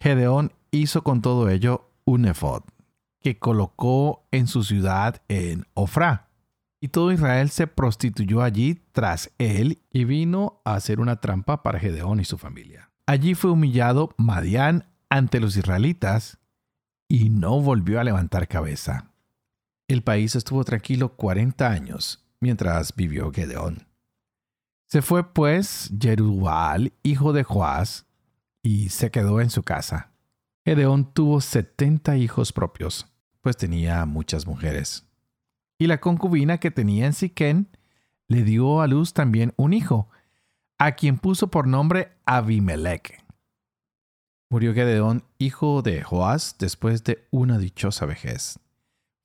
Gedeón 0.00 0.52
hizo 0.72 1.02
con 1.02 1.22
todo 1.22 1.48
ello 1.48 1.90
un 2.04 2.26
efod, 2.26 2.62
que 3.22 3.38
colocó 3.38 4.26
en 4.30 4.46
su 4.46 4.64
ciudad 4.64 5.22
en 5.28 5.66
Ofra 5.74 6.28
y 6.82 6.88
todo 6.88 7.12
Israel 7.12 7.48
se 7.50 7.68
prostituyó 7.68 8.42
allí 8.42 8.82
tras 8.90 9.30
él 9.38 9.80
y 9.92 10.04
vino 10.04 10.60
a 10.64 10.74
hacer 10.74 10.98
una 10.98 11.20
trampa 11.20 11.62
para 11.62 11.78
Gedeón 11.78 12.18
y 12.18 12.24
su 12.24 12.38
familia. 12.38 12.90
Allí 13.06 13.34
fue 13.34 13.52
humillado 13.52 14.10
Madián 14.18 14.88
ante 15.08 15.38
los 15.38 15.56
israelitas 15.56 16.38
y 17.08 17.30
no 17.30 17.60
volvió 17.60 18.00
a 18.00 18.04
levantar 18.04 18.48
cabeza. 18.48 19.12
El 19.86 20.02
país 20.02 20.34
estuvo 20.34 20.64
tranquilo 20.64 21.14
cuarenta 21.14 21.70
años 21.70 22.26
mientras 22.40 22.96
vivió 22.96 23.30
Gedeón. 23.30 23.86
Se 24.88 25.02
fue 25.02 25.32
pues 25.32 25.92
Jerubal, 26.00 26.92
hijo 27.04 27.32
de 27.32 27.44
Joás, 27.44 28.06
y 28.60 28.88
se 28.88 29.12
quedó 29.12 29.40
en 29.40 29.50
su 29.50 29.62
casa. 29.62 30.10
Gedeón 30.64 31.12
tuvo 31.12 31.40
setenta 31.40 32.16
hijos 32.16 32.52
propios, 32.52 33.11
pues 33.42 33.58
tenía 33.58 34.06
muchas 34.06 34.46
mujeres 34.46 35.06
y 35.82 35.88
la 35.88 35.98
concubina 35.98 36.58
que 36.58 36.70
tenía 36.70 37.06
en 37.06 37.12
Siquén 37.12 37.66
le 38.28 38.44
dio 38.44 38.82
a 38.82 38.86
luz 38.86 39.14
también 39.14 39.52
un 39.56 39.72
hijo, 39.72 40.08
a 40.78 40.92
quien 40.92 41.18
puso 41.18 41.48
por 41.48 41.66
nombre 41.66 42.12
Abimelech. 42.24 43.20
Murió 44.48 44.74
Gedeón, 44.74 45.24
hijo 45.38 45.82
de 45.82 46.04
Joás, 46.04 46.54
después 46.60 47.02
de 47.02 47.26
una 47.32 47.58
dichosa 47.58 48.06
vejez. 48.06 48.60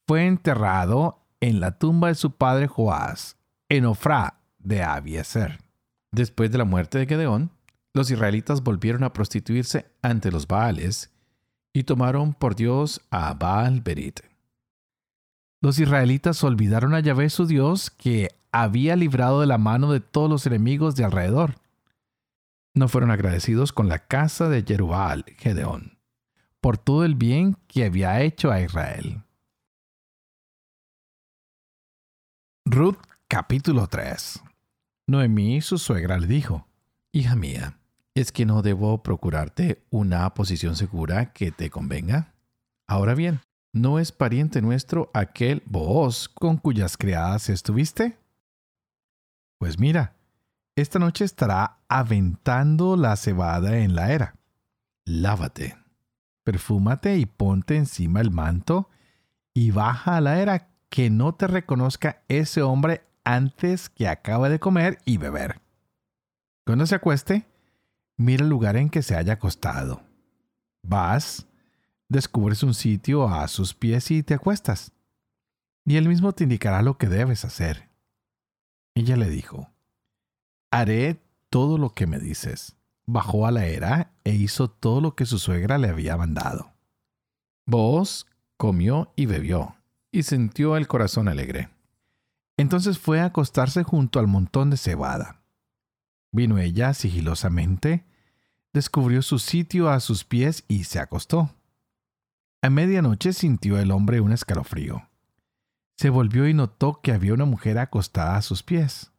fue 0.08 0.25
enterrado 0.25 1.27
en 1.41 1.60
la 1.60 1.77
tumba 1.77 2.08
de 2.08 2.15
su 2.15 2.32
padre 2.32 2.65
Joás, 2.65 3.38
en 3.69 3.86
Ofra 3.86 4.39
de 4.58 4.82
Abieser. 4.82 5.60
Después 6.12 6.49
de 6.49 6.58
la 6.58 6.65
muerte 6.65 6.97
de 6.97 7.06
Gedeón, 7.06 7.51
los 7.93 8.10
israelitas 8.10 8.63
volvieron 8.63 9.03
a 9.03 9.13
prostituirse 9.13 9.91
ante 10.01 10.32
los 10.32 10.47
Baales 10.47 11.12
y 11.77 11.83
tomaron 11.83 12.33
por 12.33 12.55
Dios 12.55 13.01
a 13.11 13.35
Baal 13.35 13.81
Berit. 13.81 14.21
Los 15.61 15.77
israelitas 15.77 16.43
olvidaron 16.43 16.95
a 16.95 17.01
Yahvé 17.01 17.29
su 17.29 17.45
Dios 17.45 17.91
que 17.91 18.29
había 18.51 18.95
librado 18.95 19.41
de 19.41 19.45
la 19.45 19.59
mano 19.59 19.91
de 19.91 19.99
todos 19.99 20.27
los 20.27 20.47
enemigos 20.47 20.95
de 20.95 21.05
alrededor. 21.05 21.61
No 22.73 22.87
fueron 22.87 23.11
agradecidos 23.11 23.73
con 23.73 23.89
la 23.89 23.99
casa 23.99 24.49
de 24.49 24.63
Jerubal, 24.63 25.23
Gedeón, 25.37 25.99
por 26.61 26.79
todo 26.79 27.05
el 27.05 27.13
bien 27.13 27.57
que 27.67 27.85
había 27.85 28.21
hecho 28.21 28.51
a 28.51 28.59
Israel. 28.59 29.21
Ruth 32.65 32.97
capítulo 33.27 33.85
3 33.85 34.41
Noemí, 35.05 35.61
su 35.61 35.77
suegra, 35.77 36.17
le 36.17 36.25
dijo, 36.25 36.67
Hija 37.11 37.35
mía, 37.35 37.76
¿es 38.19 38.32
que 38.32 38.45
no 38.45 38.63
debo 38.63 39.03
procurarte 39.03 39.86
una 39.91 40.34
posición 40.34 40.75
segura 40.75 41.34
que 41.34 41.51
te 41.51 41.69
convenga? 41.69 42.34
Ahora 42.88 43.13
bien, 43.13 43.41
¿no 43.73 43.99
es 43.99 44.12
pariente 44.12 44.62
nuestro 44.62 45.12
aquel 45.13 45.62
Booz 45.65 46.27
con 46.27 46.58
cuyas 46.58 46.97
criadas 46.97 47.49
estuviste? 47.49 48.17
Pues 49.60 49.77
mira, 49.77 50.15
esta 50.75 50.97
noche 50.97 51.25
estará 51.25 51.80
aventando 51.88 52.97
la 52.97 53.15
cebada 53.17 53.77
en 53.77 53.93
la 53.93 54.12
era. 54.12 54.36
Lávate, 55.06 55.77
perfúmate 56.43 57.17
y 57.17 57.25
ponte 57.25 57.75
encima 57.75 58.19
el 58.21 58.32
manto 58.32 58.89
y 59.53 59.71
baja 59.71 60.17
a 60.17 60.21
la 60.21 60.39
era 60.39 60.69
que 60.89 61.10
no 61.10 61.36
te 61.36 61.47
reconozca 61.47 62.23
ese 62.30 62.62
hombre 62.63 63.03
antes 63.23 63.89
que 63.89 64.08
acabe 64.08 64.49
de 64.49 64.60
comer 64.60 64.97
y 65.06 65.17
beber. 65.17 65.62
Cuando 66.65 66.86
se 66.86 66.95
acueste, 66.95 67.45
mira 68.17 68.43
el 68.43 68.49
lugar 68.49 68.75
en 68.75 68.89
que 68.89 69.01
se 69.01 69.15
haya 69.15 69.34
acostado. 69.34 70.01
Vas, 70.84 71.47
descubres 72.10 72.63
un 72.63 72.73
sitio 72.73 73.27
a 73.30 73.47
sus 73.47 73.73
pies 73.73 74.12
y 74.12 74.23
te 74.23 74.34
acuestas. 74.34 74.91
Y 75.86 75.95
él 75.95 76.10
mismo 76.10 76.34
te 76.34 76.43
indicará 76.43 76.82
lo 76.82 76.97
que 76.97 77.08
debes 77.08 77.45
hacer. 77.45 77.89
Ella 78.95 79.15
le 79.15 79.30
dijo, 79.30 79.69
Haré 80.71 81.21
todo 81.49 81.77
lo 81.77 81.93
que 81.93 82.08
me 82.08 82.19
dices. 82.19 82.75
Bajó 83.06 83.47
a 83.47 83.51
la 83.51 83.65
era 83.65 84.12
e 84.25 84.34
hizo 84.34 84.69
todo 84.69 84.99
lo 84.99 85.15
que 85.15 85.25
su 85.25 85.39
suegra 85.39 85.77
le 85.77 85.88
había 85.88 86.17
mandado. 86.17 86.73
Vos 87.65 88.27
comió 88.58 89.13
y 89.15 89.27
bebió, 89.27 89.77
y 90.12 90.23
sintió 90.23 90.75
el 90.75 90.88
corazón 90.88 91.30
alegre. 91.30 91.69
Entonces 92.58 92.97
fue 92.97 93.21
a 93.21 93.25
acostarse 93.25 93.84
junto 93.84 94.19
al 94.19 94.27
montón 94.27 94.69
de 94.69 94.77
cebada. 94.77 95.37
Vino 96.31 96.57
ella 96.57 96.93
sigilosamente, 96.93 98.05
descubrió 98.73 99.21
su 99.21 99.39
sitio 99.39 99.89
a 99.89 99.99
sus 99.99 100.23
pies 100.23 100.63
y 100.67 100.83
se 100.83 100.99
acostó. 100.99 101.55
A 102.61 102.69
medianoche 102.69 103.33
sintió 103.33 103.79
el 103.79 103.91
hombre 103.91 104.19
un 104.19 104.31
escalofrío. 104.31 105.09
Se 105.95 106.09
volvió 106.09 106.47
y 106.47 106.53
notó 106.53 107.01
que 107.01 107.11
había 107.11 107.33
una 107.33 107.45
mujer 107.45 107.79
acostada 107.79 108.35
a 108.35 108.41
sus 108.41 108.61
pies. 108.63 109.11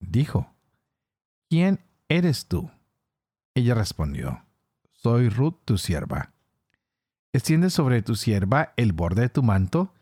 Dijo, 0.00 0.52
¿Quién 1.48 1.80
eres 2.08 2.46
tú? 2.46 2.70
Ella 3.54 3.74
respondió, 3.74 4.44
Soy 4.92 5.28
Ruth, 5.28 5.60
tu 5.64 5.78
sierva. 5.78 6.32
Extiende 7.32 7.70
sobre 7.70 8.02
tu 8.02 8.16
sierva 8.16 8.72
el 8.76 8.92
borde 8.92 9.22
de 9.22 9.28
tu 9.28 9.42
manto 9.42 9.92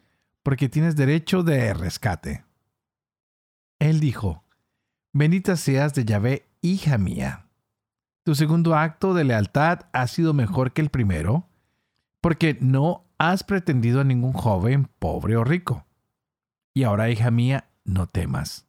porque 0.42 0.68
tienes 0.68 0.96
derecho 0.96 1.42
de 1.42 1.72
rescate. 1.74 2.44
Él 3.78 4.00
dijo, 4.00 4.44
Bendita 5.14 5.57
seas 5.57 5.92
de 5.92 6.07
Yahvé, 6.07 6.48
hija 6.62 6.96
mía. 6.96 7.46
Tu 8.25 8.35
segundo 8.35 8.75
acto 8.75 9.12
de 9.12 9.25
lealtad 9.25 9.81
ha 9.92 10.07
sido 10.07 10.33
mejor 10.33 10.72
que 10.72 10.81
el 10.81 10.88
primero, 10.88 11.51
porque 12.22 12.57
no 12.62 13.05
has 13.18 13.44
pretendido 13.44 14.01
a 14.01 14.05
ningún 14.05 14.33
joven, 14.33 14.88
pobre 14.98 15.37
o 15.37 15.44
rico. 15.44 15.87
Y 16.72 16.85
ahora, 16.85 17.11
hija 17.11 17.31
mía, 17.31 17.68
no 17.85 18.07
temas. 18.07 18.66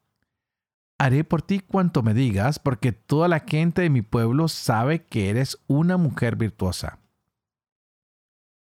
Haré 0.98 1.24
por 1.24 1.42
ti 1.42 1.62
cuanto 1.62 2.04
me 2.04 2.14
digas, 2.14 2.60
porque 2.60 2.92
toda 2.92 3.30
la 3.30 3.40
gente 3.40 3.82
de 3.82 3.90
mi 3.90 4.02
pueblo 4.02 4.50
sabe 4.50 5.06
que 5.06 5.30
eres 5.30 5.64
una 5.68 5.96
mujer 5.96 6.36
virtuosa. 6.36 7.00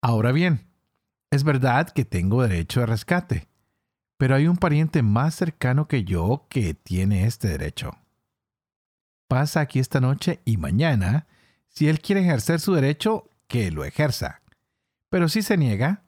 Ahora 0.01 0.33
bien, 0.33 0.71
es 1.31 1.45
verdad 1.45 1.91
que 1.91 2.07
tengo 2.07 2.43
derecho 2.43 2.81
de 2.81 2.87
rescate, 2.87 3.49
pero 4.19 4.35
hay 4.35 4.49
un 4.49 4.57
pariente 4.57 5.03
más 5.03 5.37
cercano 5.37 5.89
que 5.89 6.05
yo 6.05 6.47
que 6.51 6.75
tiene 6.75 7.25
este 7.25 7.49
derecho. 7.49 7.93
Pasa 9.29 9.61
aquí 9.61 9.79
esta 9.79 10.01
noche 10.01 10.41
y 10.45 10.57
mañana, 10.57 11.27
si 11.69 11.89
él 11.89 12.01
quiere 12.01 12.23
ejercer 12.23 12.61
su 12.61 12.75
derecho, 12.75 13.31
que 13.47 13.71
lo 13.71 13.85
ejerza. 13.85 14.43
Pero 15.09 15.29
si 15.29 15.43
se 15.43 15.57
niega, 15.57 16.03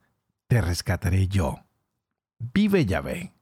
te 0.49 0.61
rescataré 0.61 1.29
yo. 1.29 1.65
Vive 2.39 2.85
Yahvé. 2.85 3.33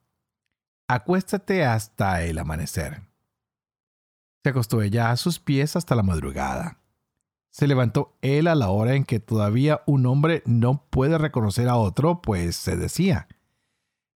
Acuéstate 0.86 1.64
hasta 1.64 2.22
el 2.22 2.38
amanecer. 2.38 3.02
Se 4.44 4.50
acostó 4.50 4.82
ella 4.82 5.10
a 5.10 5.16
sus 5.16 5.38
pies 5.38 5.76
hasta 5.76 5.94
la 5.94 6.02
madrugada. 6.02 6.78
Se 7.50 7.66
levantó 7.66 8.16
él 8.20 8.46
a 8.46 8.54
la 8.54 8.68
hora 8.68 8.94
en 8.94 9.04
que 9.04 9.18
todavía 9.18 9.82
un 9.86 10.06
hombre 10.06 10.42
no 10.44 10.84
puede 10.90 11.16
reconocer 11.16 11.68
a 11.68 11.76
otro, 11.76 12.20
pues 12.20 12.56
se 12.56 12.76
decía, 12.76 13.28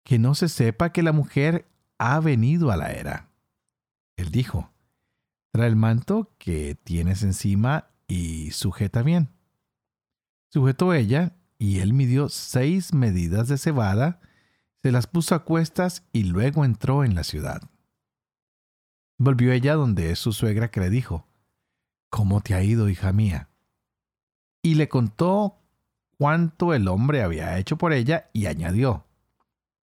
que 0.09 0.19
no 0.19 0.35
se 0.35 0.49
sepa 0.49 0.91
que 0.91 1.03
la 1.03 1.13
mujer 1.13 1.69
ha 1.99 2.19
venido 2.21 2.71
a 2.71 2.79
la 2.79 2.93
era. 2.93 3.29
Él 4.17 4.31
dijo, 4.31 4.73
trae 5.53 5.69
el 5.69 5.77
manto 5.77 6.35
que 6.39 6.77
tienes 6.77 7.23
encima 7.23 7.91
y 8.07 8.51
sujeta 8.53 9.03
bien. 9.03 9.29
Sujetó 10.51 10.95
ella 10.95 11.37
y 11.59 11.81
él 11.81 11.93
midió 11.93 12.31
seis 12.31 12.95
medidas 12.95 13.49
de 13.49 13.59
cebada, 13.59 14.23
se 14.83 14.93
las 14.93 15.07
puso 15.07 15.35
a 15.35 15.45
cuestas 15.45 16.09
y 16.11 16.25
luego 16.25 16.65
entró 16.65 17.05
en 17.05 17.15
la 17.15 17.23
ciudad. 17.23 17.61
Volvió 19.19 19.53
ella 19.53 19.75
donde 19.75 20.17
su 20.17 20.33
suegra 20.33 20.71
que 20.71 20.81
le 20.81 20.89
dijo, 20.89 21.29
¿Cómo 22.09 22.41
te 22.41 22.55
ha 22.55 22.63
ido, 22.63 22.89
hija 22.89 23.13
mía? 23.13 23.51
Y 24.63 24.77
le 24.77 24.89
contó 24.89 25.59
cuánto 26.17 26.73
el 26.73 26.89
hombre 26.89 27.23
había 27.23 27.59
hecho 27.59 27.77
por 27.77 27.93
ella 27.93 28.31
y 28.33 28.47
añadió, 28.47 29.05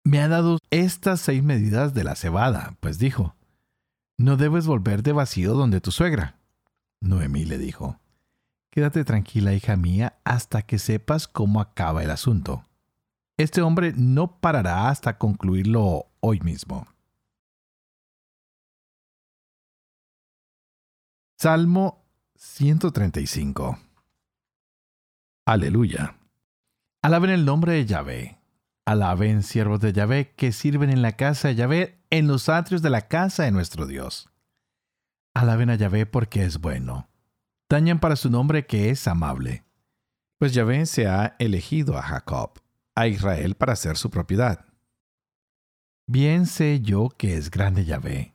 me 0.05 0.21
ha 0.21 0.29
dado 0.29 0.59
estas 0.71 1.21
seis 1.21 1.43
medidas 1.43 1.95
de 1.95 2.05
la 2.05 2.15
cebada, 2.15 2.77
pues 2.81 2.99
dijo, 2.99 3.35
no 4.19 4.37
debes 4.37 4.67
volver 4.67 5.03
de 5.03 5.13
vacío 5.13 5.55
donde 5.55 5.81
tu 5.81 5.91
suegra. 5.91 6.39
Noemí 7.01 7.45
le 7.45 7.59
dijo, 7.59 7.99
quédate 8.71 9.05
tranquila, 9.05 9.55
hija 9.55 9.77
mía, 9.77 10.19
hasta 10.25 10.63
que 10.63 10.79
sepas 10.79 11.27
cómo 11.27 11.61
acaba 11.61 12.03
el 12.03 12.11
asunto. 12.11 12.67
Este 13.37 13.63
hombre 13.63 13.93
no 13.97 14.39
parará 14.41 14.89
hasta 14.89 15.19
concluirlo 15.19 16.07
hoy 16.21 16.41
mismo. 16.41 16.87
Salmo 21.37 22.05
135 22.37 23.79
Aleluya. 25.47 26.17
Alaben 27.03 27.31
el 27.31 27.45
nombre 27.45 27.73
de 27.73 27.85
Yahvé. 27.85 28.44
Alaben 28.87 29.43
siervos 29.43 29.81
de 29.81 29.93
Yahvé 29.95 30.35
que 30.37 30.53
sirven 30.53 30.91
en 30.91 31.01
la 31.01 31.13
casa 31.13 31.49
de 31.49 31.55
Yahvé, 31.55 31.99
en 32.11 32.27
los 32.27 32.51
atrios 32.51 32.83
de 32.83 32.91
la 32.91 33.09
casa 33.09 33.45
de 33.45 33.51
nuestro 33.51 33.87
Dios. 33.87 34.29
Alaben 35.33 35.71
a 35.71 35.75
Yahvé 35.75 36.05
porque 36.05 36.45
es 36.45 36.61
bueno. 36.61 37.09
Dañan 37.71 37.99
para 37.99 38.17
su 38.17 38.29
nombre 38.29 38.67
que 38.67 38.91
es 38.91 39.09
amable. 39.09 39.65
Pues 40.39 40.53
Yahvé 40.53 40.85
se 40.85 41.07
ha 41.07 41.35
elegido 41.39 41.97
a 41.97 42.03
Jacob, 42.03 42.61
a 42.95 43.07
Israel 43.07 43.55
para 43.55 43.75
ser 43.75 43.97
su 43.97 44.11
propiedad. 44.11 44.67
Bien 46.07 46.45
sé 46.45 46.81
yo 46.81 47.09
que 47.09 47.39
es 47.39 47.51
grande 47.51 47.87
Yahvé, 47.87 48.35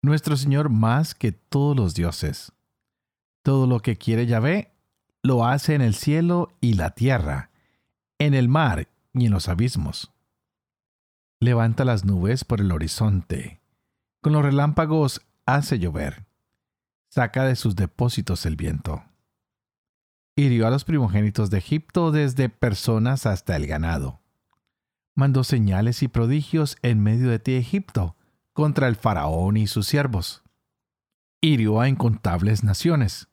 nuestro 0.00 0.38
Señor 0.38 0.70
más 0.70 1.14
que 1.14 1.32
todos 1.32 1.76
los 1.76 1.94
dioses. 1.94 2.52
Todo 3.42 3.66
lo 3.66 3.80
que 3.80 3.98
quiere 3.98 4.24
Yahvé, 4.24 4.72
lo 5.22 5.44
hace 5.44 5.74
en 5.74 5.82
el 5.82 5.94
cielo 5.94 6.48
y 6.62 6.74
la 6.74 6.90
tierra, 6.90 7.50
en 8.18 8.32
el 8.32 8.48
mar 8.48 8.88
y 9.20 9.26
en 9.26 9.32
los 9.32 9.48
abismos. 9.48 10.12
Levanta 11.40 11.84
las 11.84 12.04
nubes 12.04 12.44
por 12.44 12.60
el 12.60 12.72
horizonte, 12.72 13.60
con 14.20 14.32
los 14.32 14.42
relámpagos 14.42 15.22
hace 15.46 15.78
llover, 15.78 16.26
saca 17.08 17.44
de 17.44 17.56
sus 17.56 17.76
depósitos 17.76 18.44
el 18.46 18.56
viento. 18.56 19.04
Hirió 20.36 20.66
a 20.66 20.70
los 20.70 20.84
primogénitos 20.84 21.50
de 21.50 21.58
Egipto 21.58 22.12
desde 22.12 22.48
personas 22.48 23.26
hasta 23.26 23.56
el 23.56 23.66
ganado. 23.66 24.20
Mandó 25.14 25.42
señales 25.42 26.02
y 26.02 26.08
prodigios 26.08 26.76
en 26.82 27.02
medio 27.02 27.30
de 27.30 27.40
ti 27.40 27.54
Egipto, 27.54 28.16
contra 28.52 28.86
el 28.88 28.96
faraón 28.96 29.56
y 29.56 29.66
sus 29.66 29.86
siervos. 29.86 30.42
Hirió 31.40 31.80
a 31.80 31.88
incontables 31.88 32.62
naciones. 32.62 33.28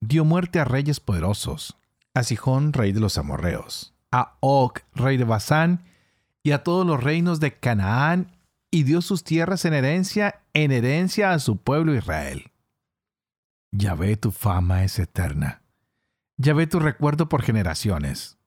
Dio 0.00 0.24
muerte 0.24 0.60
a 0.60 0.64
reyes 0.64 1.00
poderosos, 1.00 1.76
a 2.14 2.22
Sijón, 2.22 2.72
rey 2.72 2.92
de 2.92 3.00
los 3.00 3.18
amorreos, 3.18 3.94
a 4.10 4.36
Og, 4.40 4.80
rey 4.94 5.16
de 5.16 5.24
Basán, 5.24 5.84
y 6.42 6.52
a 6.52 6.62
todos 6.62 6.86
los 6.86 7.02
reinos 7.02 7.40
de 7.40 7.58
Canaán 7.58 8.32
y 8.70 8.84
dio 8.84 9.02
sus 9.02 9.24
tierras 9.24 9.64
en 9.64 9.74
herencia, 9.74 10.42
en 10.52 10.72
herencia 10.72 11.32
a 11.32 11.38
su 11.38 11.58
pueblo 11.58 11.94
Israel. 11.94 12.52
Yahvé 13.72 14.16
tu 14.16 14.30
fama 14.30 14.84
es 14.84 14.98
eterna. 14.98 15.62
Yahvé 16.36 16.66
tu 16.66 16.80
recuerdo 16.80 17.28
por 17.28 17.42
generaciones. 17.42 18.38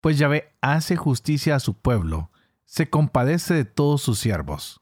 Pues 0.00 0.18
Yahvé 0.18 0.54
hace 0.60 0.96
justicia 0.96 1.56
a 1.56 1.60
su 1.60 1.74
pueblo, 1.74 2.30
se 2.64 2.88
compadece 2.88 3.54
de 3.54 3.64
todos 3.64 4.02
sus 4.02 4.18
siervos. 4.18 4.80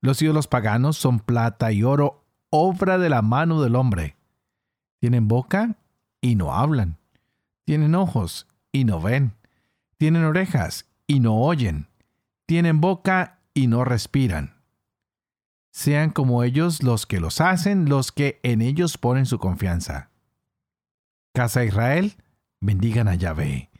Los 0.00 0.20
ídolos 0.22 0.46
paganos 0.46 0.96
son 0.96 1.18
plata 1.20 1.72
y 1.72 1.82
oro, 1.82 2.24
obra 2.50 2.98
de 2.98 3.08
la 3.08 3.22
mano 3.22 3.62
del 3.62 3.74
hombre. 3.74 4.16
Tienen 5.00 5.28
boca 5.28 5.76
y 6.20 6.34
no 6.36 6.54
hablan. 6.54 6.98
Tienen 7.64 7.94
ojos 7.94 8.46
y 8.74 8.84
no 8.84 9.00
ven. 9.00 9.32
Tienen 9.96 10.24
orejas 10.24 10.86
y 11.06 11.20
no 11.20 11.36
oyen. 11.36 11.86
Tienen 12.44 12.80
boca 12.80 13.38
y 13.54 13.68
no 13.68 13.84
respiran. 13.84 14.56
Sean 15.70 16.10
como 16.10 16.42
ellos 16.42 16.82
los 16.82 17.06
que 17.06 17.20
los 17.20 17.40
hacen, 17.40 17.88
los 17.88 18.10
que 18.10 18.40
en 18.42 18.60
ellos 18.60 18.98
ponen 18.98 19.26
su 19.26 19.38
confianza. 19.38 20.10
Casa 21.32 21.60
de 21.60 21.66
Israel, 21.66 22.16
bendigan 22.60 23.06
a 23.06 23.14
Yahvé. 23.14 23.70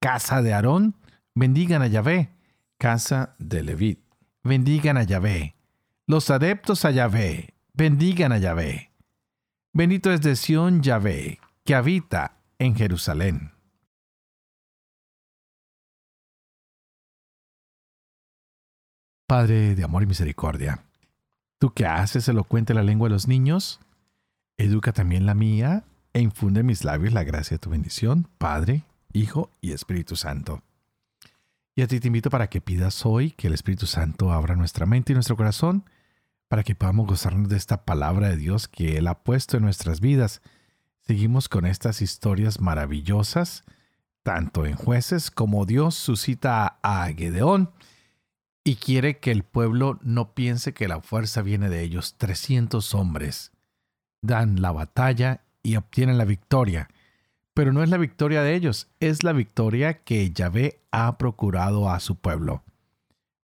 Casa 0.00 0.42
de 0.42 0.52
Aarón, 0.52 0.96
bendigan 1.34 1.82
a 1.82 1.86
Yahvé. 1.86 2.30
Casa 2.76 3.36
de 3.38 3.62
Levit, 3.62 4.00
bendigan 4.42 4.96
a 4.96 5.04
Yahvé. 5.04 5.54
Los 6.06 6.28
adeptos 6.30 6.84
a 6.84 6.90
Yahvé, 6.90 7.54
bendigan 7.72 8.32
a 8.32 8.38
Yahvé. 8.38 8.90
Bendito 9.72 10.12
es 10.12 10.22
de 10.22 10.34
Sión 10.34 10.82
Yahvé, 10.82 11.38
que 11.64 11.76
habita 11.76 12.38
en 12.58 12.74
Jerusalén. 12.74 13.52
Padre 19.30 19.76
de 19.76 19.84
amor 19.84 20.02
y 20.02 20.06
misericordia, 20.06 20.82
tú 21.60 21.72
que 21.72 21.86
haces 21.86 22.26
elocuente 22.26 22.74
la 22.74 22.82
lengua 22.82 23.08
de 23.08 23.12
los 23.12 23.28
niños, 23.28 23.78
educa 24.56 24.92
también 24.92 25.24
la 25.24 25.34
mía 25.34 25.84
e 26.12 26.20
infunde 26.20 26.58
en 26.62 26.66
mis 26.66 26.82
labios 26.82 27.12
la 27.12 27.22
gracia 27.22 27.54
de 27.54 27.60
tu 27.60 27.70
bendición, 27.70 28.26
Padre, 28.38 28.82
Hijo 29.12 29.52
y 29.60 29.70
Espíritu 29.70 30.16
Santo. 30.16 30.64
Y 31.76 31.82
a 31.82 31.86
ti 31.86 32.00
te 32.00 32.08
invito 32.08 32.28
para 32.28 32.48
que 32.50 32.60
pidas 32.60 33.06
hoy 33.06 33.30
que 33.30 33.46
el 33.46 33.54
Espíritu 33.54 33.86
Santo 33.86 34.32
abra 34.32 34.56
nuestra 34.56 34.84
mente 34.84 35.12
y 35.12 35.14
nuestro 35.14 35.36
corazón 35.36 35.84
para 36.48 36.64
que 36.64 36.74
podamos 36.74 37.06
gozarnos 37.06 37.48
de 37.48 37.56
esta 37.56 37.84
palabra 37.84 38.30
de 38.30 38.36
Dios 38.36 38.66
que 38.66 38.98
Él 38.98 39.06
ha 39.06 39.22
puesto 39.22 39.56
en 39.56 39.62
nuestras 39.62 40.00
vidas. 40.00 40.42
Seguimos 41.06 41.48
con 41.48 41.66
estas 41.66 42.02
historias 42.02 42.60
maravillosas, 42.60 43.62
tanto 44.24 44.66
en 44.66 44.74
jueces 44.74 45.30
como 45.30 45.66
Dios 45.66 45.94
suscita 45.94 46.80
a 46.82 47.06
Gedeón 47.16 47.70
y 48.64 48.76
quiere 48.76 49.18
que 49.18 49.30
el 49.30 49.42
pueblo 49.42 49.98
no 50.02 50.34
piense 50.34 50.74
que 50.74 50.88
la 50.88 51.00
fuerza 51.00 51.42
viene 51.42 51.68
de 51.68 51.82
ellos. 51.82 52.16
300 52.18 52.94
hombres 52.94 53.52
dan 54.22 54.60
la 54.60 54.72
batalla 54.72 55.42
y 55.62 55.76
obtienen 55.76 56.18
la 56.18 56.24
victoria. 56.24 56.88
Pero 57.54 57.72
no 57.72 57.82
es 57.82 57.88
la 57.90 57.96
victoria 57.96 58.42
de 58.42 58.54
ellos, 58.54 58.88
es 59.00 59.24
la 59.24 59.32
victoria 59.32 60.02
que 60.02 60.30
Yahvé 60.30 60.80
ha 60.90 61.18
procurado 61.18 61.90
a 61.90 62.00
su 62.00 62.16
pueblo. 62.16 62.62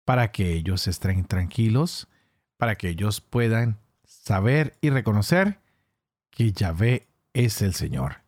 Para 0.05 0.31
que 0.31 0.53
ellos 0.53 0.87
estén 0.87 1.25
tranquilos, 1.25 2.09
para 2.59 2.77
que 2.77 2.91
ellos 2.91 3.21
puedan 3.21 3.79
saber 4.05 4.77
y 4.81 4.91
reconocer 4.91 5.61
que 6.31 6.53
Yahvé 6.53 7.07
es 7.33 7.63
el 7.63 7.75
Señor. 7.75 8.23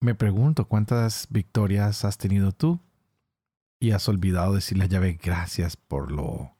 Me 0.00 0.14
pregunto 0.14 0.66
cuántas 0.66 1.26
victorias 1.28 2.04
has 2.04 2.18
tenido 2.18 2.52
tú 2.52 2.80
y 3.80 3.92
has 3.92 4.08
olvidado 4.08 4.54
decirle 4.54 4.84
a 4.84 4.88
Yahvé 4.88 5.18
gracias 5.22 5.76
por 5.76 6.10
lo 6.10 6.54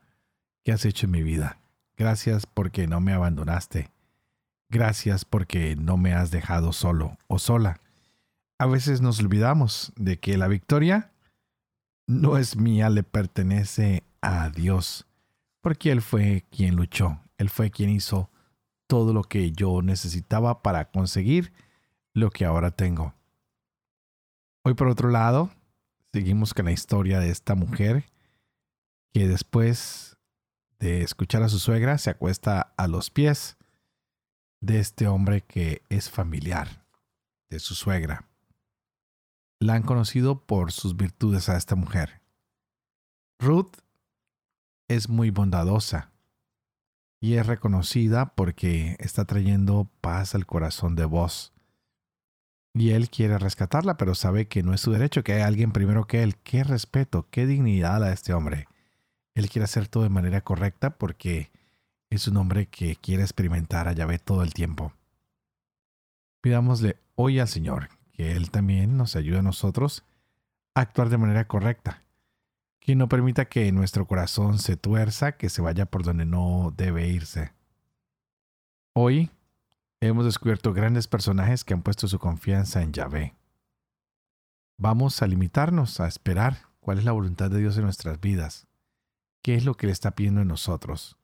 que 0.65 0.73
has 0.73 0.85
hecho 0.85 1.07
en 1.07 1.13
mi 1.13 1.23
vida. 1.23 1.61
Gracias 1.97 2.47
porque 2.47 2.87
no 2.87 3.01
me 3.01 3.13
abandonaste. 3.13 3.91
Gracias 4.71 5.25
porque 5.25 5.77
no 5.77 5.97
me 5.97 6.15
has 6.15 6.31
dejado 6.31 6.73
solo 6.73 7.17
o 7.27 7.39
sola. 7.39 7.81
A 8.59 8.67
veces 8.67 9.01
nos 9.01 9.19
olvidamos 9.21 9.93
de 9.97 10.19
que 10.19 10.37
la 10.37 10.49
victoria 10.49 11.13
no 12.07 12.39
es 12.39 12.57
mía, 12.57 12.91
le 12.91 13.03
pertenece 13.03 14.03
a 14.21 14.51
Dios, 14.51 15.07
porque 15.61 15.91
Él 15.91 16.03
fue 16.03 16.45
quien 16.51 16.75
luchó, 16.75 17.21
Él 17.37 17.51
fue 17.51 17.71
quien 17.71 17.91
hizo 17.91 18.31
todo 18.87 19.13
lo 19.13 19.23
que 19.23 19.53
yo 19.53 19.83
necesitaba 19.83 20.63
para 20.63 20.91
conseguir 20.91 21.53
lo 22.15 22.31
que 22.31 22.45
ahora 22.45 22.71
tengo. 22.71 23.15
Hoy 24.65 24.75
por 24.75 24.89
otro 24.89 25.11
lado, 25.11 25.51
seguimos 26.13 26.55
con 26.55 26.67
la 26.67 26.73
historia 26.73 27.21
de 27.21 27.31
esta 27.31 27.55
mujer 27.55 28.05
que 29.13 29.29
después 29.29 30.17
de 30.79 31.03
escuchar 31.03 31.43
a 31.43 31.49
su 31.49 31.59
suegra 31.59 31.99
se 31.99 32.11
acuesta 32.11 32.73
a 32.77 32.87
los 32.87 33.11
pies 33.11 33.57
de 34.61 34.81
este 34.81 35.07
hombre 35.07 35.43
que 35.43 35.83
es 35.89 36.11
familiar 36.11 36.85
de 37.51 37.59
su 37.61 37.75
suegra. 37.75 38.29
La 39.61 39.75
han 39.75 39.83
conocido 39.83 40.47
por 40.47 40.73
sus 40.73 40.97
virtudes 40.97 41.49
a 41.49 41.57
esta 41.57 41.75
mujer. 41.75 42.23
Ruth 43.41 43.77
es 44.89 45.09
muy 45.09 45.31
bondadosa 45.31 46.13
y 47.21 47.35
es 47.35 47.47
reconocida 47.47 48.35
porque 48.35 48.97
está 49.01 49.25
trayendo 49.25 49.91
paz 50.01 50.35
al 50.35 50.47
corazón 50.47 50.95
de 50.95 51.05
vos 51.05 51.53
y 52.81 52.93
él 52.93 53.11
quiere 53.11 53.39
rescatarla, 53.39 53.97
pero 53.97 54.15
sabe 54.15 54.47
que 54.47 54.63
no 54.63 54.73
es 54.73 54.81
su 54.81 54.93
derecho, 54.93 55.25
que 55.25 55.33
hay 55.33 55.43
alguien 55.43 55.73
primero 55.73 56.07
que 56.07 56.23
él. 56.23 56.37
Qué 56.37 56.65
respeto, 56.65 57.27
qué 57.31 57.47
dignidad 57.47 58.05
a 58.05 58.13
este 58.13 58.33
hombre. 58.33 58.69
Él 59.35 59.49
quiere 59.49 59.65
hacer 59.65 59.89
todo 59.89 60.03
de 60.03 60.09
manera 60.09 60.41
correcta 60.43 60.91
porque 60.91 61.51
es 62.11 62.29
un 62.29 62.37
hombre 62.37 62.67
que 62.67 62.97
quiere 62.97 63.23
experimentar 63.23 63.89
a 63.89 63.93
Yahvé 63.93 64.19
todo 64.19 64.43
el 64.43 64.55
tiempo. 64.55 64.93
Pidámosle 66.41 66.97
hoy 67.15 67.39
al 67.39 67.49
Señor 67.49 67.89
que 68.13 68.33
Él 68.33 68.51
también 68.51 68.97
nos 68.97 69.17
ayude 69.17 69.39
a 69.39 69.43
nosotros 69.43 70.05
a 70.75 70.81
actuar 70.81 71.09
de 71.09 71.19
manera 71.19 71.47
correcta, 71.47 72.03
que 72.81 72.97
no 72.97 73.09
permita 73.09 73.47
que 73.47 73.71
nuestro 73.73 74.07
corazón 74.07 74.59
se 74.59 74.77
tuerza, 74.77 75.33
que 75.33 75.49
se 75.49 75.63
vaya 75.63 75.87
por 75.87 76.03
donde 76.03 76.25
no 76.25 76.73
debe 76.77 77.09
irse. 77.09 77.53
Hoy 78.93 79.31
hemos 80.01 80.25
descubierto 80.25 80.73
grandes 80.73 81.09
personajes 81.09 81.65
que 81.65 81.75
han 81.75 81.83
puesto 81.83 82.07
su 82.07 82.19
confianza 82.19 82.83
en 82.83 82.93
Yahvé. 82.93 83.35
Vamos 84.77 85.23
a 85.23 85.27
limitarnos 85.27 85.99
a 86.01 86.07
esperar 86.07 86.69
cuál 86.81 86.99
es 86.99 87.05
la 87.05 87.13
voluntad 87.13 87.51
de 87.51 87.59
Dios 87.59 87.77
en 87.77 87.85
nuestras 87.85 88.21
vidas, 88.21 88.69
qué 89.43 89.57
es 89.57 89.65
lo 89.65 89.75
que 89.75 89.87
le 89.87 89.93
está 89.93 90.13
pidiendo 90.13 90.43
en 90.43 90.49
nosotros, 90.49 91.19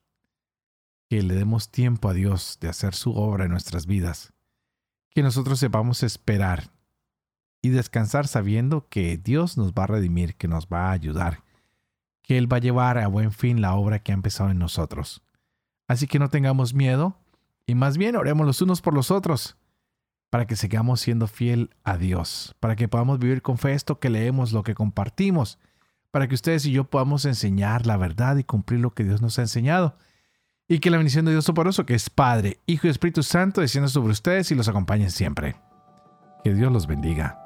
que 1.09 1.23
le 1.23 1.35
demos 1.35 1.71
tiempo 1.71 2.09
a 2.09 2.15
Dios 2.15 2.59
de 2.61 2.69
hacer 2.69 2.95
su 2.95 3.15
obra 3.15 3.45
en 3.45 3.53
nuestras 3.53 3.87
vidas, 3.87 4.33
que 5.11 5.23
nosotros 5.23 5.61
sepamos 5.61 6.03
esperar 6.03 6.73
y 7.63 7.69
descansar 7.69 8.27
sabiendo 8.27 8.89
que 8.89 9.17
Dios 9.17 9.57
nos 9.57 9.73
va 9.73 9.85
a 9.85 9.89
redimir, 9.89 10.35
que 10.35 10.49
nos 10.49 10.67
va 10.67 10.89
a 10.89 10.93
ayudar, 10.93 11.45
que 12.23 12.37
Él 12.39 12.53
va 12.53 12.57
a 12.57 12.61
llevar 12.61 12.99
a 12.99 13.07
buen 13.07 13.31
fin 13.31 13.61
la 13.61 13.75
obra 13.75 14.01
que 14.01 14.11
ha 14.11 14.15
empezado 14.15 14.51
en 14.51 14.59
nosotros. 14.59 15.23
Así 15.87 16.09
que 16.09 16.19
no 16.19 16.29
tengamos 16.29 16.75
miedo, 16.75 17.17
y 17.67 17.75
más 17.75 17.97
bien 17.97 18.17
oremos 18.17 18.47
los 18.47 18.61
unos 18.63 18.81
por 18.81 18.95
los 18.95 19.11
otros 19.11 19.57
para 20.31 20.47
que 20.47 20.57
sigamos 20.57 21.01
siendo 21.01 21.29
fiel 21.29 21.71
a 21.85 21.97
Dios, 21.97 22.57
para 22.59 22.75
que 22.75 22.89
podamos 22.89 23.21
vivir 23.21 23.41
con 23.41 23.57
fe 23.57 23.73
esto 23.73 24.01
que 24.01 24.11
leemos, 24.11 24.53
lo 24.53 24.65
que 24.65 24.75
compartimos, 24.75 25.61
para 26.11 26.27
que 26.27 26.35
ustedes 26.35 26.67
y 26.67 26.73
yo 26.73 26.85
podamos 26.85 27.25
enseñar 27.25 27.87
la 27.87 27.97
verdad 27.97 28.37
y 28.37 28.43
cumplir 28.43 28.81
lo 28.81 28.95
que 28.95 29.05
Dios 29.05 29.23
nos 29.23 29.39
ha 29.39 29.43
enseñado. 29.43 29.97
Y 30.67 30.81
que 30.81 30.91
la 30.91 30.97
bendición 30.97 31.25
de 31.25 31.31
Dios 31.31 31.45
Toporoso, 31.45 31.87
que 31.87 31.95
es 31.95 32.11
Padre, 32.11 32.59
Hijo 32.67 32.89
y 32.89 32.91
Espíritu 32.91 33.23
Santo, 33.23 33.61
descienda 33.61 33.89
sobre 33.89 34.11
ustedes 34.11 34.51
y 34.51 34.55
los 34.57 34.67
acompañe 34.67 35.09
siempre. 35.11 35.55
Que 36.43 36.53
Dios 36.53 36.73
los 36.73 36.89
bendiga. 36.89 37.44